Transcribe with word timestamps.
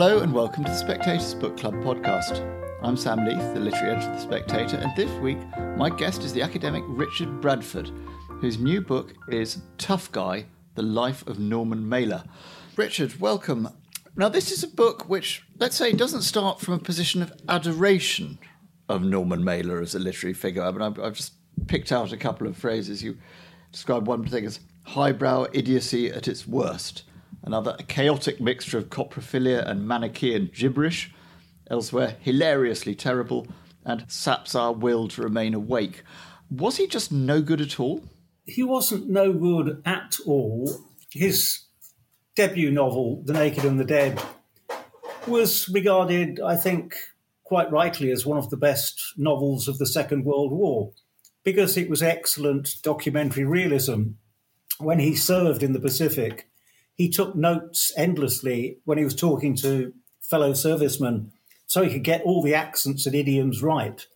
Hello 0.00 0.20
and 0.20 0.32
welcome 0.32 0.64
to 0.64 0.70
the 0.70 0.78
Spectator's 0.78 1.34
Book 1.34 1.58
Club 1.58 1.74
podcast. 1.74 2.40
I'm 2.82 2.96
Sam 2.96 3.22
Leith, 3.22 3.52
the 3.52 3.60
literary 3.60 3.96
editor 3.96 4.08
of 4.08 4.16
The 4.16 4.22
Spectator, 4.22 4.78
and 4.78 4.96
this 4.96 5.10
week 5.20 5.36
my 5.76 5.90
guest 5.90 6.24
is 6.24 6.32
the 6.32 6.40
academic 6.40 6.82
Richard 6.86 7.42
Bradford, 7.42 7.90
whose 8.40 8.56
new 8.58 8.80
book 8.80 9.12
is 9.28 9.60
Tough 9.76 10.10
Guy 10.10 10.46
The 10.74 10.82
Life 10.82 11.26
of 11.26 11.38
Norman 11.38 11.86
Mailer. 11.86 12.24
Richard, 12.76 13.20
welcome. 13.20 13.68
Now, 14.16 14.30
this 14.30 14.50
is 14.50 14.62
a 14.64 14.68
book 14.68 15.06
which, 15.06 15.44
let's 15.58 15.76
say, 15.76 15.92
doesn't 15.92 16.22
start 16.22 16.60
from 16.60 16.72
a 16.72 16.78
position 16.78 17.20
of 17.20 17.34
adoration 17.46 18.38
of 18.88 19.02
Norman 19.02 19.44
Mailer 19.44 19.82
as 19.82 19.94
a 19.94 19.98
literary 19.98 20.32
figure. 20.32 20.62
I 20.62 20.70
mean, 20.70 20.80
I've, 20.80 20.98
I've 20.98 21.14
just 21.14 21.34
picked 21.66 21.92
out 21.92 22.10
a 22.10 22.16
couple 22.16 22.46
of 22.46 22.56
phrases. 22.56 23.02
You 23.02 23.18
describe 23.70 24.08
one 24.08 24.24
thing 24.26 24.46
as 24.46 24.60
highbrow 24.84 25.48
idiocy 25.52 26.10
at 26.10 26.26
its 26.26 26.48
worst 26.48 27.02
another 27.42 27.76
a 27.78 27.82
chaotic 27.82 28.40
mixture 28.40 28.78
of 28.78 28.90
coprophilia 28.90 29.66
and 29.66 29.86
Manichaean 29.86 30.50
gibberish, 30.52 31.12
elsewhere 31.70 32.16
hilariously 32.20 32.94
terrible, 32.94 33.46
and 33.84 34.04
saps 34.08 34.54
our 34.54 34.72
will 34.72 35.08
to 35.08 35.22
remain 35.22 35.54
awake. 35.54 36.02
Was 36.50 36.76
he 36.76 36.86
just 36.86 37.12
no 37.12 37.40
good 37.40 37.60
at 37.60 37.78
all? 37.78 38.04
He 38.44 38.62
wasn't 38.62 39.08
no 39.08 39.32
good 39.32 39.80
at 39.84 40.18
all. 40.26 40.86
His 41.12 41.66
debut 42.34 42.70
novel, 42.70 43.22
The 43.24 43.32
Naked 43.32 43.64
and 43.64 43.78
the 43.78 43.84
Dead, 43.84 44.20
was 45.26 45.68
regarded, 45.68 46.40
I 46.40 46.56
think, 46.56 46.94
quite 47.44 47.70
rightly 47.70 48.10
as 48.10 48.26
one 48.26 48.38
of 48.38 48.50
the 48.50 48.56
best 48.56 49.00
novels 49.16 49.68
of 49.68 49.78
the 49.78 49.86
Second 49.86 50.24
World 50.24 50.52
War 50.52 50.92
because 51.42 51.76
it 51.76 51.88
was 51.88 52.02
excellent 52.02 52.76
documentary 52.82 53.44
realism. 53.44 54.10
When 54.78 54.98
he 54.98 55.14
served 55.14 55.62
in 55.62 55.72
the 55.72 55.80
Pacific, 55.80 56.49
he 57.00 57.08
took 57.08 57.34
notes 57.34 57.90
endlessly 57.96 58.76
when 58.84 58.98
he 58.98 59.04
was 59.04 59.14
talking 59.14 59.56
to 59.56 59.94
fellow 60.20 60.52
servicemen 60.52 61.32
so 61.66 61.82
he 61.82 61.90
could 61.90 62.04
get 62.04 62.20
all 62.24 62.42
the 62.42 62.54
accents 62.54 63.06
and 63.06 63.14
idioms 63.14 63.62
right. 63.62 64.06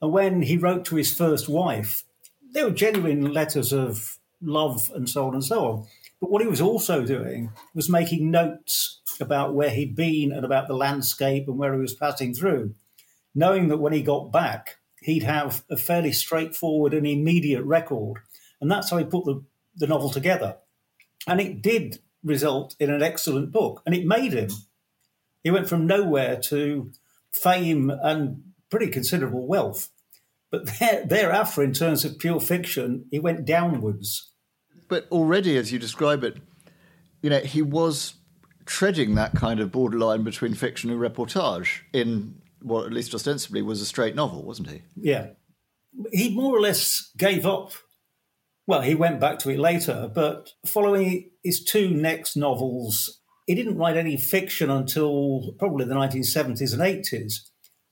And 0.00 0.12
when 0.12 0.42
he 0.42 0.56
wrote 0.56 0.84
to 0.84 0.94
his 0.94 1.12
first 1.12 1.48
wife, 1.48 2.04
they 2.54 2.62
were 2.62 2.70
genuine 2.70 3.32
letters 3.32 3.72
of 3.72 4.20
love 4.40 4.88
and 4.94 5.10
so 5.10 5.26
on 5.26 5.34
and 5.34 5.42
so 5.42 5.66
on. 5.66 5.86
But 6.20 6.30
what 6.30 6.42
he 6.42 6.46
was 6.46 6.60
also 6.60 7.04
doing 7.04 7.50
was 7.74 7.90
making 7.90 8.30
notes 8.30 9.00
about 9.20 9.54
where 9.54 9.70
he'd 9.70 9.96
been 9.96 10.30
and 10.30 10.44
about 10.44 10.68
the 10.68 10.76
landscape 10.76 11.48
and 11.48 11.58
where 11.58 11.74
he 11.74 11.80
was 11.80 11.92
passing 11.92 12.34
through, 12.34 12.76
knowing 13.34 13.66
that 13.66 13.78
when 13.78 13.92
he 13.92 14.00
got 14.00 14.30
back, 14.30 14.76
he'd 15.00 15.24
have 15.24 15.64
a 15.68 15.76
fairly 15.76 16.12
straightforward 16.12 16.94
and 16.94 17.04
immediate 17.04 17.64
record. 17.64 18.18
And 18.60 18.70
that's 18.70 18.90
how 18.90 18.98
he 18.98 19.04
put 19.04 19.24
the, 19.24 19.42
the 19.74 19.88
novel 19.88 20.10
together. 20.10 20.58
And 21.26 21.40
it 21.40 21.62
did 21.62 21.98
result 22.24 22.76
in 22.78 22.90
an 22.90 23.02
excellent 23.02 23.52
book. 23.52 23.82
And 23.86 23.94
it 23.94 24.06
made 24.06 24.32
him. 24.32 24.50
He 25.42 25.50
went 25.50 25.68
from 25.68 25.86
nowhere 25.86 26.36
to 26.48 26.92
fame 27.32 27.90
and 27.90 28.42
pretty 28.70 28.88
considerable 28.88 29.46
wealth. 29.46 29.90
But 30.50 30.66
there, 30.78 31.04
thereafter, 31.04 31.62
in 31.62 31.72
terms 31.72 32.04
of 32.04 32.18
pure 32.18 32.40
fiction, 32.40 33.06
he 33.10 33.18
went 33.18 33.44
downwards. 33.44 34.30
But 34.88 35.06
already, 35.10 35.56
as 35.56 35.72
you 35.72 35.78
describe 35.78 36.22
it, 36.22 36.36
you 37.22 37.30
know, 37.30 37.40
he 37.40 37.62
was 37.62 38.14
treading 38.66 39.14
that 39.14 39.34
kind 39.34 39.60
of 39.60 39.72
borderline 39.72 40.22
between 40.22 40.54
fiction 40.54 40.90
and 40.90 41.00
reportage 41.00 41.80
in 41.92 42.40
what, 42.60 42.86
at 42.86 42.92
least 42.92 43.14
ostensibly, 43.14 43.62
was 43.62 43.80
a 43.80 43.86
straight 43.86 44.14
novel, 44.14 44.42
wasn't 44.44 44.70
he? 44.70 44.82
Yeah. 44.96 45.30
He 46.12 46.34
more 46.34 46.56
or 46.56 46.60
less 46.60 47.10
gave 47.16 47.46
up 47.46 47.72
well, 48.66 48.82
he 48.82 48.94
went 48.94 49.20
back 49.20 49.38
to 49.40 49.50
it 49.50 49.58
later, 49.58 50.10
but 50.14 50.50
following 50.64 51.30
his 51.42 51.64
two 51.64 51.90
next 51.90 52.36
novels, 52.36 53.20
he 53.46 53.54
didn't 53.54 53.78
write 53.78 53.96
any 53.96 54.16
fiction 54.16 54.70
until 54.70 55.54
probably 55.58 55.84
the 55.84 55.94
1970s 55.94 56.72
and 56.72 56.82
80s. 56.82 57.34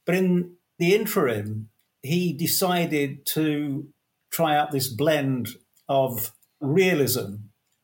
But 0.06 0.14
in 0.14 0.54
the 0.78 0.94
interim, 0.94 1.70
he 2.02 2.32
decided 2.32 3.26
to 3.26 3.88
try 4.30 4.56
out 4.56 4.70
this 4.70 4.88
blend 4.88 5.48
of 5.88 6.32
realism, 6.60 7.34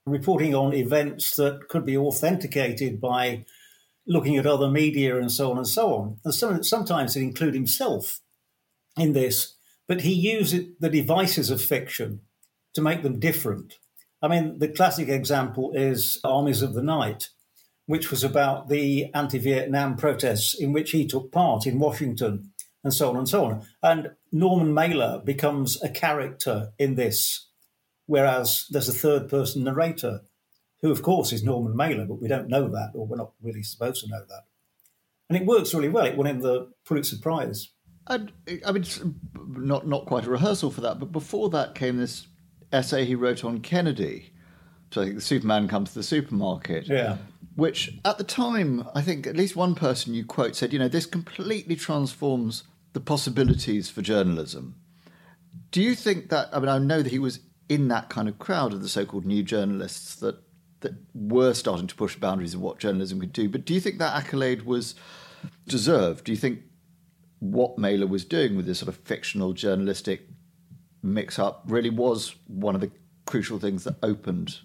reporting 0.07 0.55
on 0.55 0.73
events 0.73 1.35
that 1.37 1.69
could 1.69 1.85
be 1.85 1.97
authenticated 1.97 3.01
by 3.01 3.45
looking 4.07 4.37
at 4.37 4.47
other 4.47 4.71
media 4.71 5.19
and 5.19 5.33
so 5.33 5.51
on 5.51 5.59
and 5.59 5.67
so 5.67 5.93
on. 5.95 6.19
And 6.25 6.33
some, 6.33 6.63
sometimes 6.63 7.17
it 7.17 7.23
include 7.23 7.55
himself 7.55 8.21
in 8.97 9.13
this, 9.13 9.57
but 9.89 10.03
he 10.03 10.13
used 10.13 10.57
the 10.79 10.89
devices 10.89 11.51
of 11.51 11.61
fiction 11.61 12.21
to 12.77 12.83
make 12.83 13.03
them 13.03 13.19
different. 13.19 13.79
I 14.23 14.29
mean, 14.29 14.59
the 14.59 14.69
classic 14.69 15.09
example 15.09 15.73
is 15.75 16.21
Armies 16.23 16.63
of 16.63 16.75
the 16.75 16.83
Night, 16.83 17.31
which 17.87 18.11
was 18.11 18.23
about 18.23 18.69
the 18.69 19.11
anti 19.15 19.39
Vietnam 19.39 19.97
protests 19.97 20.55
in 20.55 20.73
which 20.73 20.91
he 20.91 21.07
took 21.07 21.33
part 21.33 21.67
in 21.67 21.79
Washington 21.79 22.53
and 22.85 22.93
so 22.93 23.09
on 23.11 23.17
and 23.17 23.29
so 23.29 23.47
on. 23.47 23.67
And 23.83 24.11
Norman 24.31 24.75
Mailer 24.75 25.23
becomes 25.25 25.83
a 25.83 25.89
character 25.89 26.73
in 26.79 26.97
this, 26.97 27.49
whereas 28.05 28.67
there's 28.71 28.91
a 28.91 28.93
third 28.93 29.29
person 29.29 29.65
narrator, 29.65 30.21
who, 30.83 30.91
of 30.91 31.03
course, 31.03 31.33
is 31.33 31.43
Norman 31.43 31.75
Mailer, 31.75 32.05
but 32.05 32.21
we 32.21 32.29
don't 32.29 32.49
know 32.49 32.69
that, 32.69 32.91
or 32.95 33.07
we're 33.07 33.17
not 33.17 33.33
really 33.43 33.63
supposed 33.63 34.05
to 34.05 34.11
know 34.11 34.23
that. 34.29 34.43
And 35.31 35.39
it 35.39 35.47
works 35.47 35.73
really 35.73 35.89
well. 35.89 36.05
It 36.05 36.17
won 36.17 36.27
him 36.27 36.41
the 36.41 36.71
Pulitzer 36.85 37.17
Prize. 37.17 37.71
And 38.07 38.33
I 38.67 38.71
mean, 38.71 38.85
not 39.35 39.87
not 39.87 40.05
quite 40.05 40.27
a 40.27 40.31
rehearsal 40.31 40.71
for 40.71 40.83
that, 40.83 41.01
but 41.01 41.11
before 41.11 41.49
that 41.51 41.75
came 41.75 41.97
this 41.97 42.29
essay 42.73 43.05
he 43.05 43.15
wrote 43.15 43.45
on 43.45 43.61
Kennedy. 43.61 44.33
So 44.91 45.03
I 45.03 45.05
think 45.05 45.17
the 45.17 45.23
Superman 45.23 45.69
comes 45.69 45.91
to 45.91 45.97
the 45.97 46.03
supermarket. 46.03 46.87
Yeah. 46.87 47.19
Which 47.55 47.99
at 48.05 48.19
the 48.19 48.25
time, 48.25 48.87
I 48.95 49.01
think 49.03 49.27
at 49.27 49.37
least 49.37 49.57
one 49.57 49.75
person 49.75 50.15
you 50.15 50.25
quote 50.25 50.55
said, 50.57 50.73
you 50.73 50.79
know, 50.79 50.89
this 50.89 51.07
completely 51.07 51.75
transforms 51.75 52.65
the 52.93 53.01
possibilities 53.01 53.89
for 53.89 54.03
journalism. 54.03 54.75
Do 55.71 55.83
you 55.83 55.95
think 55.95 56.29
that? 56.29 56.49
I 56.53 56.61
mean, 56.61 56.69
I 56.69 56.79
know 56.79 57.03
that 57.03 57.13
he 57.13 57.19
was 57.19 57.41
in 57.69 57.89
that 57.89 58.09
kind 58.11 58.29
of 58.29 58.39
crowd 58.39 58.73
of 58.73 58.83
the 58.83 58.89
so-called 58.89 59.25
new 59.25 59.43
journalists 59.43 60.17
that 60.17 60.37
that 60.81 60.95
were 61.15 61.55
starting 61.55 61.87
to 61.87 61.95
push 61.95 62.17
boundaries 62.17 62.55
of 62.55 62.61
what 62.61 62.79
journalism 62.79 63.21
could 63.21 63.33
do. 63.33 63.49
But 63.49 63.65
do 63.65 63.75
you 63.75 63.81
think 63.81 63.99
that 63.99 64.15
accolade 64.15 64.63
was 64.63 64.95
deserved? 65.67 66.25
Do 66.25 66.33
you 66.33 66.39
think 66.39 66.61
what 67.41 67.79
Mailer 67.79 68.07
was 68.07 68.25
doing 68.25 68.57
with 68.57 68.67
this 68.67 68.79
sort 68.79 68.89
of 68.89 68.97
fictional 68.97 69.53
journalistic 69.53 70.29
mix 71.07 71.39
up 71.39 71.63
really 71.67 71.91
was 71.91 72.35
one 72.47 72.75
of 72.75 72.81
the 72.81 72.91
crucial 73.25 73.59
things 73.59 73.85
that 73.85 73.97
opened 74.03 74.59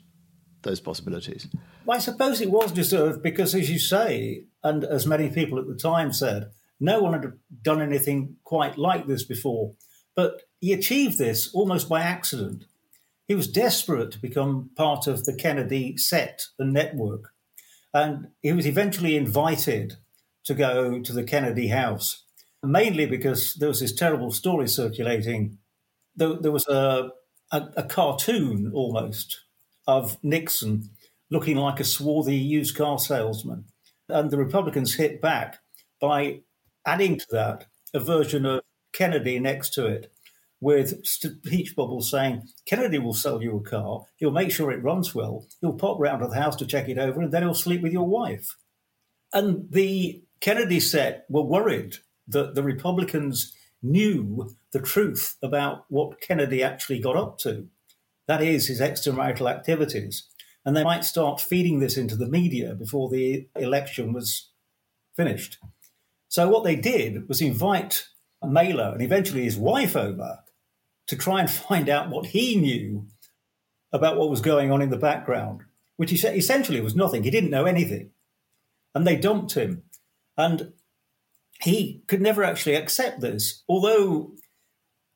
those 0.63 0.79
possibilities. 0.79 1.47
Well, 1.85 1.97
I 1.97 1.99
suppose 1.99 2.41
it 2.41 2.51
was 2.51 2.71
deserved 2.71 3.23
because, 3.23 3.55
as 3.55 3.69
you 3.69 3.79
say, 3.79 4.45
and 4.63 4.83
as 4.83 5.07
many 5.07 5.29
people 5.29 5.57
at 5.59 5.67
the 5.67 5.75
time 5.75 6.13
said, 6.13 6.51
no 6.79 7.01
one 7.01 7.13
had 7.13 7.33
done 7.61 7.81
anything 7.81 8.37
quite 8.43 8.77
like 8.77 9.07
this 9.07 9.23
before. 9.23 9.73
But 10.15 10.43
he 10.59 10.73
achieved 10.73 11.17
this 11.17 11.53
almost 11.53 11.89
by 11.89 12.01
accident. 12.01 12.65
He 13.27 13.35
was 13.35 13.47
desperate 13.47 14.11
to 14.11 14.21
become 14.21 14.71
part 14.75 15.07
of 15.07 15.23
the 15.23 15.35
Kennedy 15.35 15.97
set 15.97 16.43
and 16.59 16.73
network. 16.73 17.31
And 17.93 18.27
he 18.41 18.51
was 18.51 18.65
eventually 18.65 19.15
invited 19.15 19.95
to 20.45 20.53
go 20.53 20.99
to 20.99 21.13
the 21.13 21.23
Kennedy 21.23 21.67
house, 21.67 22.23
mainly 22.63 23.05
because 23.05 23.55
there 23.55 23.69
was 23.69 23.79
this 23.79 23.93
terrible 23.93 24.31
story 24.31 24.67
circulating 24.67 25.57
there, 26.21 26.35
there 26.35 26.51
was 26.51 26.67
a, 26.67 27.09
a, 27.51 27.61
a 27.77 27.83
cartoon 27.83 28.71
almost 28.73 29.41
of 29.87 30.17
Nixon 30.23 30.89
looking 31.31 31.57
like 31.57 31.79
a 31.79 31.83
swarthy 31.83 32.37
used 32.37 32.77
car 32.77 32.99
salesman. 32.99 33.65
And 34.07 34.29
the 34.29 34.37
Republicans 34.37 34.95
hit 34.95 35.19
back 35.19 35.57
by 35.99 36.41
adding 36.85 37.17
to 37.17 37.25
that 37.31 37.65
a 37.93 37.99
version 37.99 38.45
of 38.45 38.61
Kennedy 38.93 39.39
next 39.39 39.71
to 39.71 39.87
it 39.87 40.11
with 40.59 41.03
speech 41.05 41.75
bubbles 41.75 42.11
saying, 42.11 42.43
Kennedy 42.67 42.99
will 42.99 43.15
sell 43.15 43.41
you 43.41 43.57
a 43.57 43.61
car, 43.67 44.03
he'll 44.17 44.29
make 44.29 44.51
sure 44.51 44.71
it 44.71 44.83
runs 44.83 45.15
well, 45.15 45.47
he'll 45.59 45.73
pop 45.73 45.99
round 45.99 46.21
to 46.21 46.27
the 46.27 46.35
house 46.35 46.55
to 46.57 46.67
check 46.67 46.87
it 46.87 46.99
over, 46.99 47.21
and 47.21 47.31
then 47.31 47.41
he'll 47.41 47.55
sleep 47.55 47.81
with 47.81 47.93
your 47.93 48.07
wife. 48.07 48.55
And 49.33 49.71
the 49.71 50.23
Kennedy 50.39 50.79
set 50.79 51.25
were 51.29 51.41
worried 51.41 51.95
that 52.27 52.53
the 52.53 52.61
Republicans 52.61 53.55
knew 53.81 54.49
the 54.71 54.79
truth 54.79 55.37
about 55.41 55.85
what 55.89 56.21
Kennedy 56.21 56.63
actually 56.63 56.99
got 56.99 57.17
up 57.17 57.37
to. 57.39 57.67
That 58.27 58.41
is, 58.41 58.67
his 58.67 58.79
extramarital 58.79 59.49
activities. 59.49 60.27
And 60.63 60.77
they 60.77 60.83
might 60.83 61.03
start 61.03 61.41
feeding 61.41 61.79
this 61.79 61.97
into 61.97 62.15
the 62.15 62.27
media 62.27 62.75
before 62.75 63.09
the 63.09 63.47
election 63.55 64.13
was 64.13 64.49
finished. 65.15 65.57
So 66.27 66.47
what 66.47 66.63
they 66.63 66.75
did 66.75 67.27
was 67.27 67.41
invite 67.41 68.07
Mailer 68.43 68.91
and 68.93 69.01
eventually 69.01 69.43
his 69.43 69.57
wife 69.57 69.95
over 69.95 70.39
to 71.07 71.15
try 71.15 71.41
and 71.41 71.49
find 71.49 71.89
out 71.89 72.09
what 72.09 72.27
he 72.27 72.55
knew 72.55 73.07
about 73.91 74.17
what 74.17 74.29
was 74.29 74.41
going 74.41 74.71
on 74.71 74.81
in 74.81 74.89
the 74.89 74.97
background, 74.97 75.61
which 75.97 76.11
he 76.11 76.17
said 76.17 76.37
essentially 76.37 76.79
was 76.79 76.95
nothing. 76.95 77.23
He 77.23 77.31
didn't 77.31 77.49
know 77.49 77.65
anything. 77.65 78.11
And 78.95 79.05
they 79.05 79.15
dumped 79.15 79.53
him. 79.53 79.83
And 80.37 80.73
he 81.63 82.03
could 82.07 82.21
never 82.21 82.43
actually 82.43 82.75
accept 82.75 83.21
this, 83.21 83.63
although 83.67 84.33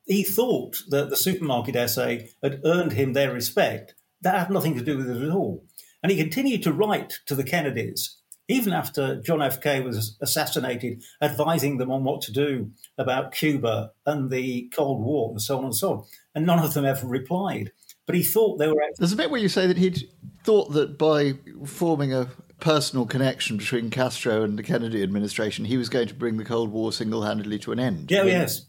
he 0.06 0.22
thought 0.22 0.82
that 0.88 1.10
the 1.10 1.16
supermarket 1.16 1.76
essay 1.76 2.30
had 2.42 2.60
earned 2.64 2.92
him 2.92 3.12
their 3.12 3.32
respect. 3.32 3.94
That 4.22 4.38
had 4.38 4.50
nothing 4.50 4.76
to 4.76 4.84
do 4.84 4.96
with 4.96 5.10
it 5.10 5.22
at 5.22 5.30
all. 5.30 5.64
And 6.02 6.12
he 6.12 6.18
continued 6.18 6.62
to 6.62 6.72
write 6.72 7.18
to 7.26 7.34
the 7.34 7.44
Kennedys, 7.44 8.16
even 8.48 8.72
after 8.72 9.20
John 9.20 9.42
F. 9.42 9.60
K. 9.60 9.80
was 9.80 10.16
assassinated, 10.20 11.02
advising 11.20 11.78
them 11.78 11.90
on 11.90 12.04
what 12.04 12.20
to 12.22 12.32
do 12.32 12.70
about 12.96 13.32
Cuba 13.32 13.90
and 14.04 14.30
the 14.30 14.70
Cold 14.74 15.02
War 15.02 15.30
and 15.30 15.42
so 15.42 15.58
on 15.58 15.64
and 15.64 15.74
so 15.74 15.92
on. 15.92 16.04
And 16.34 16.46
none 16.46 16.60
of 16.60 16.74
them 16.74 16.84
ever 16.84 17.06
replied. 17.06 17.72
But 18.06 18.14
he 18.14 18.22
thought 18.22 18.58
they 18.58 18.68
were. 18.68 18.76
There's 18.98 19.12
a 19.12 19.16
bit 19.16 19.30
where 19.30 19.40
you 19.40 19.48
say 19.48 19.66
that 19.66 19.76
he'd 19.76 20.08
thought 20.44 20.72
that 20.74 20.96
by 20.96 21.34
forming 21.64 22.12
a 22.14 22.28
personal 22.60 23.06
connection 23.06 23.56
between 23.56 23.90
Castro 23.90 24.42
and 24.42 24.58
the 24.58 24.62
Kennedy 24.62 25.02
administration, 25.02 25.64
he 25.64 25.76
was 25.76 25.88
going 25.88 26.08
to 26.08 26.14
bring 26.14 26.36
the 26.36 26.44
Cold 26.44 26.70
War 26.70 26.92
single 26.92 27.22
handedly 27.22 27.58
to 27.60 27.72
an 27.72 27.78
end. 27.78 28.10
Yeah, 28.10 28.24
yes. 28.24 28.66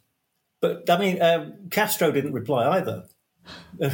But 0.62 0.90
I 0.90 0.98
mean, 0.98 1.22
um, 1.22 1.54
Castro 1.70 2.12
didn't 2.12 2.34
reply 2.34 2.68
either. 2.78 3.04
but 3.78 3.94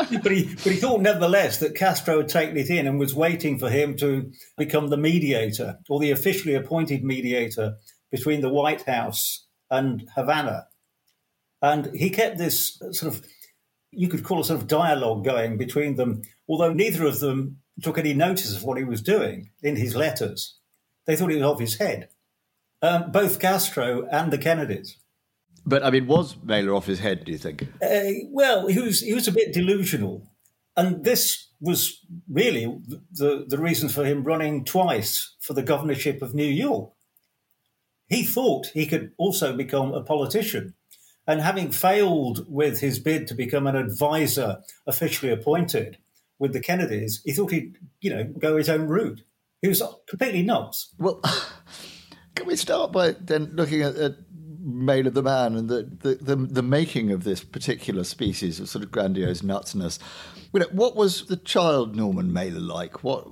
he 0.00 0.16
but 0.16 0.32
he 0.72 0.76
thought 0.76 1.00
nevertheless 1.00 1.58
that 1.58 1.74
Castro 1.74 2.18
had 2.18 2.28
taken 2.28 2.56
it 2.56 2.70
in 2.70 2.86
and 2.86 2.98
was 2.98 3.14
waiting 3.14 3.58
for 3.58 3.68
him 3.68 3.96
to 3.96 4.30
become 4.56 4.88
the 4.88 4.96
mediator 4.96 5.78
or 5.88 6.00
the 6.00 6.10
officially 6.10 6.54
appointed 6.54 7.04
mediator 7.04 7.74
between 8.10 8.40
the 8.40 8.48
White 8.48 8.82
House 8.82 9.46
and 9.70 10.08
Havana. 10.14 10.66
And 11.60 11.94
he 11.94 12.10
kept 12.10 12.38
this 12.38 12.78
sort 12.92 13.14
of 13.14 13.24
you 13.90 14.08
could 14.08 14.24
call 14.24 14.40
a 14.40 14.44
sort 14.44 14.60
of 14.60 14.66
dialogue 14.66 15.24
going 15.24 15.58
between 15.58 15.96
them, 15.96 16.22
although 16.48 16.72
neither 16.72 17.04
of 17.04 17.20
them 17.20 17.58
took 17.80 17.98
any 17.98 18.14
notice 18.14 18.56
of 18.56 18.64
what 18.64 18.78
he 18.78 18.84
was 18.84 19.02
doing 19.02 19.50
in 19.62 19.76
his 19.76 19.96
letters. 19.96 20.58
They 21.06 21.16
thought 21.16 21.30
he 21.30 21.36
was 21.36 21.44
off 21.44 21.60
his 21.60 21.76
head. 21.76 22.08
Um, 22.80 23.12
both 23.12 23.38
Castro 23.38 24.06
and 24.10 24.32
the 24.32 24.38
Kennedys. 24.38 24.98
But 25.64 25.84
I 25.84 25.90
mean, 25.90 26.06
was 26.06 26.36
Mailer 26.42 26.74
off 26.74 26.86
his 26.86 26.98
head? 26.98 27.24
Do 27.24 27.32
you 27.32 27.38
think? 27.38 27.62
Uh, 27.80 28.26
well, 28.30 28.66
he 28.66 28.80
was. 28.80 29.00
He 29.00 29.14
was 29.14 29.28
a 29.28 29.32
bit 29.32 29.52
delusional, 29.52 30.28
and 30.76 31.04
this 31.04 31.48
was 31.60 32.04
really 32.28 32.80
the 33.12 33.44
the 33.46 33.58
reason 33.58 33.88
for 33.88 34.04
him 34.04 34.24
running 34.24 34.64
twice 34.64 35.36
for 35.40 35.52
the 35.54 35.62
governorship 35.62 36.20
of 36.20 36.34
New 36.34 36.44
York. 36.44 36.90
He 38.08 38.24
thought 38.24 38.66
he 38.74 38.86
could 38.86 39.12
also 39.16 39.56
become 39.56 39.94
a 39.94 40.02
politician, 40.02 40.74
and 41.28 41.40
having 41.40 41.70
failed 41.70 42.44
with 42.48 42.80
his 42.80 42.98
bid 42.98 43.28
to 43.28 43.34
become 43.34 43.68
an 43.68 43.76
advisor 43.76 44.62
officially 44.86 45.30
appointed 45.30 45.98
with 46.42 46.52
the 46.52 46.60
Kennedys, 46.60 47.22
he 47.24 47.32
thought 47.32 47.52
he'd 47.52 47.78
you 48.00 48.10
know 48.10 48.24
go 48.24 48.56
his 48.56 48.68
own 48.68 48.88
route. 48.88 49.22
He 49.62 49.68
was 49.68 49.80
completely 50.08 50.42
nuts. 50.42 50.92
Well, 50.98 51.20
can 52.34 52.46
we 52.46 52.56
start 52.56 52.90
by 52.90 53.12
then 53.12 53.52
looking 53.54 53.80
at, 53.82 53.94
at 53.94 54.16
Mailer 54.60 55.10
the 55.10 55.22
Man 55.22 55.54
and 55.54 55.68
the, 55.68 55.88
the, 56.00 56.14
the, 56.16 56.36
the, 56.36 56.62
making 56.62 57.12
of 57.12 57.22
this 57.22 57.42
particular 57.44 58.02
species 58.02 58.58
of 58.58 58.68
sort 58.68 58.84
of 58.84 58.90
grandiose 58.90 59.42
nutsness. 59.42 59.98
What 60.50 60.96
was 60.96 61.26
the 61.26 61.36
child 61.36 61.96
Norman 61.96 62.32
Mailer 62.32 62.60
like? 62.60 63.02
What, 63.02 63.26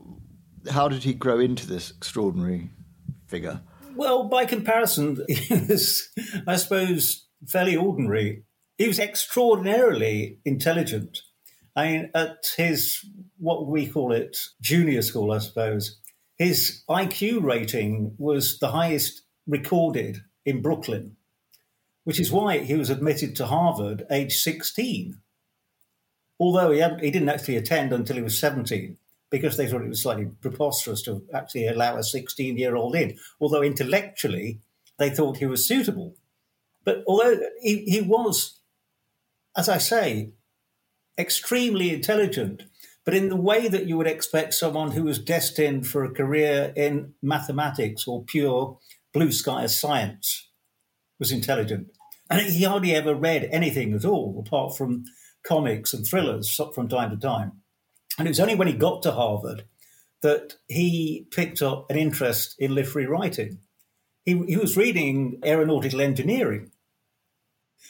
how 0.71 0.89
did 0.89 1.05
he 1.05 1.13
grow 1.13 1.39
into 1.39 1.67
this 1.67 1.91
extraordinary 1.91 2.71
figure? 3.27 3.61
Well, 3.95 4.25
by 4.25 4.45
comparison, 4.45 5.25
he 5.29 5.55
was, 5.55 6.09
I 6.47 6.57
suppose, 6.57 7.29
fairly 7.47 7.77
ordinary. 7.77 8.45
He 8.79 8.89
was 8.89 8.99
extraordinarily 8.99 10.39
intelligent. 10.45 11.19
I 11.81 11.87
mean, 11.87 12.11
at 12.15 12.47
his, 12.57 13.05
what 13.39 13.67
we 13.67 13.87
call 13.87 14.13
it, 14.13 14.39
junior 14.61 15.03
school, 15.03 15.33
I 15.33 15.39
suppose, 15.39 15.99
his 16.37 16.83
IQ 16.89 17.43
rating 17.43 18.15
was 18.19 18.59
the 18.59 18.71
highest 18.71 19.23
recorded 19.47 20.19
in 20.45 20.63
Brooklyn 20.63 21.17
which 22.05 22.21
is 22.21 22.33
why 22.33 22.59
he 22.59 22.75
was 22.75 22.91
admitted 22.91 23.37
to 23.37 23.47
Harvard 23.47 24.07
age 24.11 24.37
16. 24.39 25.21
Although 26.39 26.71
he, 26.71 26.81
he 27.05 27.11
didn't 27.11 27.29
actually 27.29 27.57
attend 27.57 27.93
until 27.93 28.17
he 28.17 28.23
was 28.23 28.39
17, 28.39 28.97
because 29.31 29.57
they 29.57 29.67
thought 29.69 29.83
it 29.83 29.89
was 29.89 30.03
slightly 30.03 30.27
preposterous 30.41 31.03
to 31.03 31.23
actually 31.35 31.67
allow 31.67 31.97
a 31.97 32.03
16 32.03 32.57
year 32.57 32.75
old 32.75 32.97
in. 32.97 33.17
Although 33.41 33.63
intellectually, 33.63 34.61
they 34.99 35.11
thought 35.11 35.37
he 35.37 35.47
was 35.47 35.67
suitable. 35.67 36.17
But 36.85 37.05
although 37.07 37.39
he, 37.61 37.85
he 37.85 38.01
was, 38.01 38.59
as 39.57 39.69
I 39.69 39.79
say, 39.79 40.33
extremely 41.21 41.95
intelligent, 41.95 42.65
but 43.05 43.15
in 43.15 43.29
the 43.29 43.37
way 43.37 43.69
that 43.69 43.87
you 43.87 43.97
would 43.97 44.07
expect 44.07 44.55
someone 44.55 44.93
who 44.93 45.05
was 45.05 45.19
destined 45.19 45.87
for 45.87 46.05
a 46.05 46.11
career 46.11 46.73
in 46.77 47.15
mathematics 47.23 48.07
or 48.09 48.25
pure 48.25 48.79
blue 49.13 49.33
sky 49.33 49.67
science 49.67 50.49
was 51.19 51.31
intelligent. 51.31 51.89
And 52.29 52.41
he 52.41 52.65
hardly 52.65 52.95
ever 52.95 53.15
read 53.15 53.49
anything 53.53 53.93
at 53.95 54.05
all, 54.05 54.43
apart 54.45 54.77
from 54.77 55.05
comics 55.45 55.93
and 55.93 56.07
thrillers 56.07 56.61
from 56.75 56.89
time 56.89 57.11
to 57.11 57.17
time. 57.17 57.53
And 58.19 58.27
it 58.27 58.31
was 58.31 58.41
only 58.41 58.55
when 58.55 58.69
he 58.69 58.75
got 58.75 59.03
to 59.03 59.13
Harvard 59.13 59.65
that 60.23 60.55
he 60.69 61.27
picked 61.31 61.63
up 61.63 61.91
an 61.91 61.97
interest 61.97 62.55
in 62.59 62.75
literary 62.75 63.07
writing. 63.07 63.59
He, 64.25 64.33
he 64.47 64.57
was 64.57 64.77
reading 64.77 65.41
aeronautical 65.45 66.01
engineering. 66.01 66.71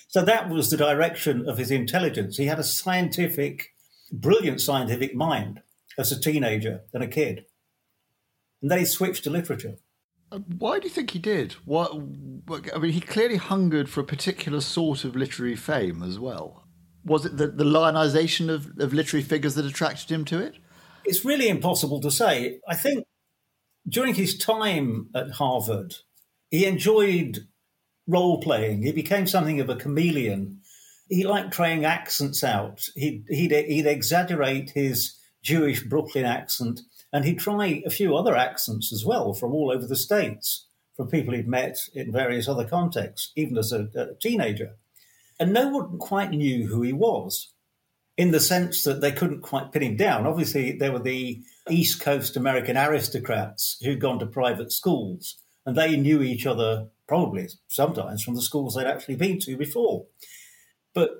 So 0.08 0.22
that 0.22 0.48
was 0.48 0.70
the 0.70 0.76
direction 0.76 1.48
of 1.48 1.58
his 1.58 1.70
intelligence. 1.70 2.36
He 2.36 2.46
had 2.46 2.58
a 2.58 2.64
scientific, 2.64 3.74
brilliant 4.12 4.60
scientific 4.60 5.14
mind 5.14 5.62
as 5.98 6.10
a 6.10 6.20
teenager 6.20 6.82
and 6.92 7.02
a 7.02 7.08
kid. 7.08 7.44
And 8.62 8.70
then 8.70 8.78
he 8.78 8.84
switched 8.84 9.24
to 9.24 9.30
literature. 9.30 9.76
Uh, 10.32 10.38
why 10.58 10.78
do 10.78 10.86
you 10.86 10.92
think 10.92 11.10
he 11.10 11.18
did? 11.18 11.52
What? 11.64 11.92
I 11.92 12.78
mean, 12.78 12.92
he 12.92 13.00
clearly 13.00 13.36
hungered 13.36 13.88
for 13.88 14.00
a 14.00 14.04
particular 14.04 14.60
sort 14.60 15.04
of 15.04 15.16
literary 15.16 15.56
fame 15.56 16.02
as 16.02 16.18
well. 16.18 16.64
Was 17.04 17.24
it 17.24 17.36
the, 17.36 17.48
the 17.48 17.64
lionization 17.64 18.50
of, 18.50 18.78
of 18.78 18.92
literary 18.92 19.22
figures 19.22 19.54
that 19.54 19.64
attracted 19.64 20.10
him 20.10 20.24
to 20.26 20.38
it? 20.38 20.56
It's 21.04 21.24
really 21.24 21.48
impossible 21.48 22.00
to 22.00 22.10
say. 22.10 22.60
I 22.68 22.74
think 22.74 23.06
during 23.88 24.14
his 24.14 24.36
time 24.36 25.08
at 25.14 25.32
Harvard, 25.32 25.94
he 26.50 26.66
enjoyed 26.66 27.48
role 28.06 28.40
playing. 28.40 28.82
He 28.82 28.92
became 28.92 29.26
something 29.26 29.60
of 29.60 29.68
a 29.68 29.76
chameleon. 29.76 30.60
He 31.08 31.24
liked 31.24 31.52
trying 31.52 31.84
accents 31.84 32.44
out. 32.44 32.88
He'd, 32.94 33.24
he'd, 33.28 33.52
he'd 33.52 33.86
exaggerate 33.86 34.70
his 34.70 35.18
Jewish 35.42 35.82
Brooklyn 35.82 36.24
accent 36.24 36.80
and 37.12 37.24
he'd 37.24 37.38
try 37.38 37.82
a 37.84 37.90
few 37.90 38.16
other 38.16 38.36
accents 38.36 38.92
as 38.92 39.04
well 39.04 39.32
from 39.32 39.52
all 39.52 39.70
over 39.70 39.86
the 39.86 39.96
States, 39.96 40.66
from 40.96 41.08
people 41.08 41.34
he'd 41.34 41.48
met 41.48 41.76
in 41.94 42.12
various 42.12 42.48
other 42.48 42.64
contexts, 42.64 43.32
even 43.36 43.58
as 43.58 43.72
a, 43.72 43.88
a 43.96 44.14
teenager. 44.20 44.76
And 45.38 45.52
no 45.52 45.68
one 45.68 45.98
quite 45.98 46.30
knew 46.30 46.66
who 46.66 46.82
he 46.82 46.92
was 46.92 47.52
in 48.16 48.30
the 48.30 48.40
sense 48.40 48.84
that 48.84 49.00
they 49.00 49.10
couldn't 49.10 49.40
quite 49.40 49.72
pin 49.72 49.82
him 49.82 49.96
down. 49.96 50.26
Obviously, 50.26 50.72
there 50.72 50.92
were 50.92 50.98
the 50.98 51.40
East 51.68 52.00
Coast 52.00 52.36
American 52.36 52.76
aristocrats 52.76 53.78
who'd 53.82 54.00
gone 54.00 54.18
to 54.18 54.26
private 54.26 54.70
schools, 54.70 55.36
and 55.64 55.76
they 55.76 55.96
knew 55.96 56.22
each 56.22 56.46
other 56.46 56.88
probably 57.10 57.48
sometimes 57.66 58.22
mm. 58.22 58.24
from 58.24 58.36
the 58.36 58.40
schools 58.40 58.76
they'd 58.76 58.86
actually 58.86 59.16
been 59.16 59.40
to 59.40 59.56
before. 59.56 60.06
But 60.94 61.10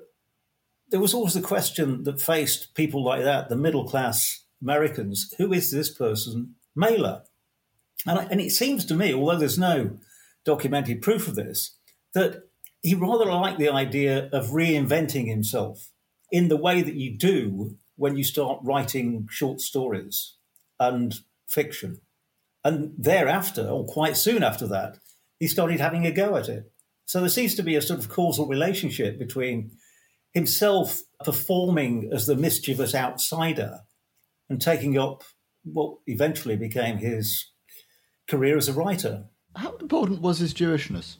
there 0.89 1.01
was 1.01 1.13
always 1.13 1.33
the 1.33 1.41
question 1.41 2.03
that 2.03 2.21
faced 2.21 2.73
people 2.75 3.03
like 3.03 3.23
that, 3.23 3.49
the 3.49 3.57
middle 3.57 3.85
class 3.85 4.45
Americans, 4.61 5.33
who 5.37 5.51
is 5.51 5.69
this 5.69 5.93
person, 5.93 6.55
Mailer? 6.77 7.23
And, 8.07 8.31
and 8.31 8.39
it 8.39 8.51
seems 8.51 8.85
to 8.85 8.95
me, 8.95 9.13
although 9.13 9.37
there's 9.37 9.59
no 9.59 9.97
documented 10.45 11.01
proof 11.01 11.27
of 11.27 11.35
this, 11.35 11.75
that 12.13 12.43
he 12.81 12.95
rather 12.95 13.25
liked 13.25 13.59
the 13.59 13.69
idea 13.69 14.29
of 14.31 14.51
reinventing 14.51 15.27
himself 15.27 15.89
in 16.31 16.47
the 16.47 16.55
way 16.55 16.81
that 16.81 16.95
you 16.95 17.17
do 17.17 17.75
when 17.97 18.15
you 18.15 18.23
start 18.23 18.59
writing 18.63 19.27
short 19.29 19.59
stories 19.59 20.37
and 20.79 21.15
fiction. 21.49 21.99
And 22.63 22.93
thereafter, 22.97 23.67
or 23.67 23.85
quite 23.85 24.15
soon 24.15 24.41
after 24.41 24.67
that, 24.67 24.97
he 25.41 25.47
started 25.47 25.79
having 25.79 26.05
a 26.05 26.11
go 26.11 26.35
at 26.35 26.47
it. 26.49 26.71
So 27.05 27.19
there 27.19 27.27
seems 27.27 27.55
to 27.55 27.63
be 27.63 27.75
a 27.75 27.81
sort 27.81 27.99
of 27.99 28.09
causal 28.09 28.45
relationship 28.45 29.17
between 29.17 29.71
himself 30.33 31.01
performing 31.25 32.11
as 32.13 32.27
the 32.27 32.35
mischievous 32.35 32.93
outsider 32.93 33.79
and 34.51 34.61
taking 34.61 34.99
up 34.99 35.23
what 35.63 35.97
eventually 36.05 36.55
became 36.55 36.97
his 36.97 37.47
career 38.27 38.55
as 38.55 38.69
a 38.69 38.73
writer. 38.73 39.25
How 39.55 39.75
important 39.77 40.21
was 40.21 40.37
his 40.37 40.53
Jewishness? 40.53 41.17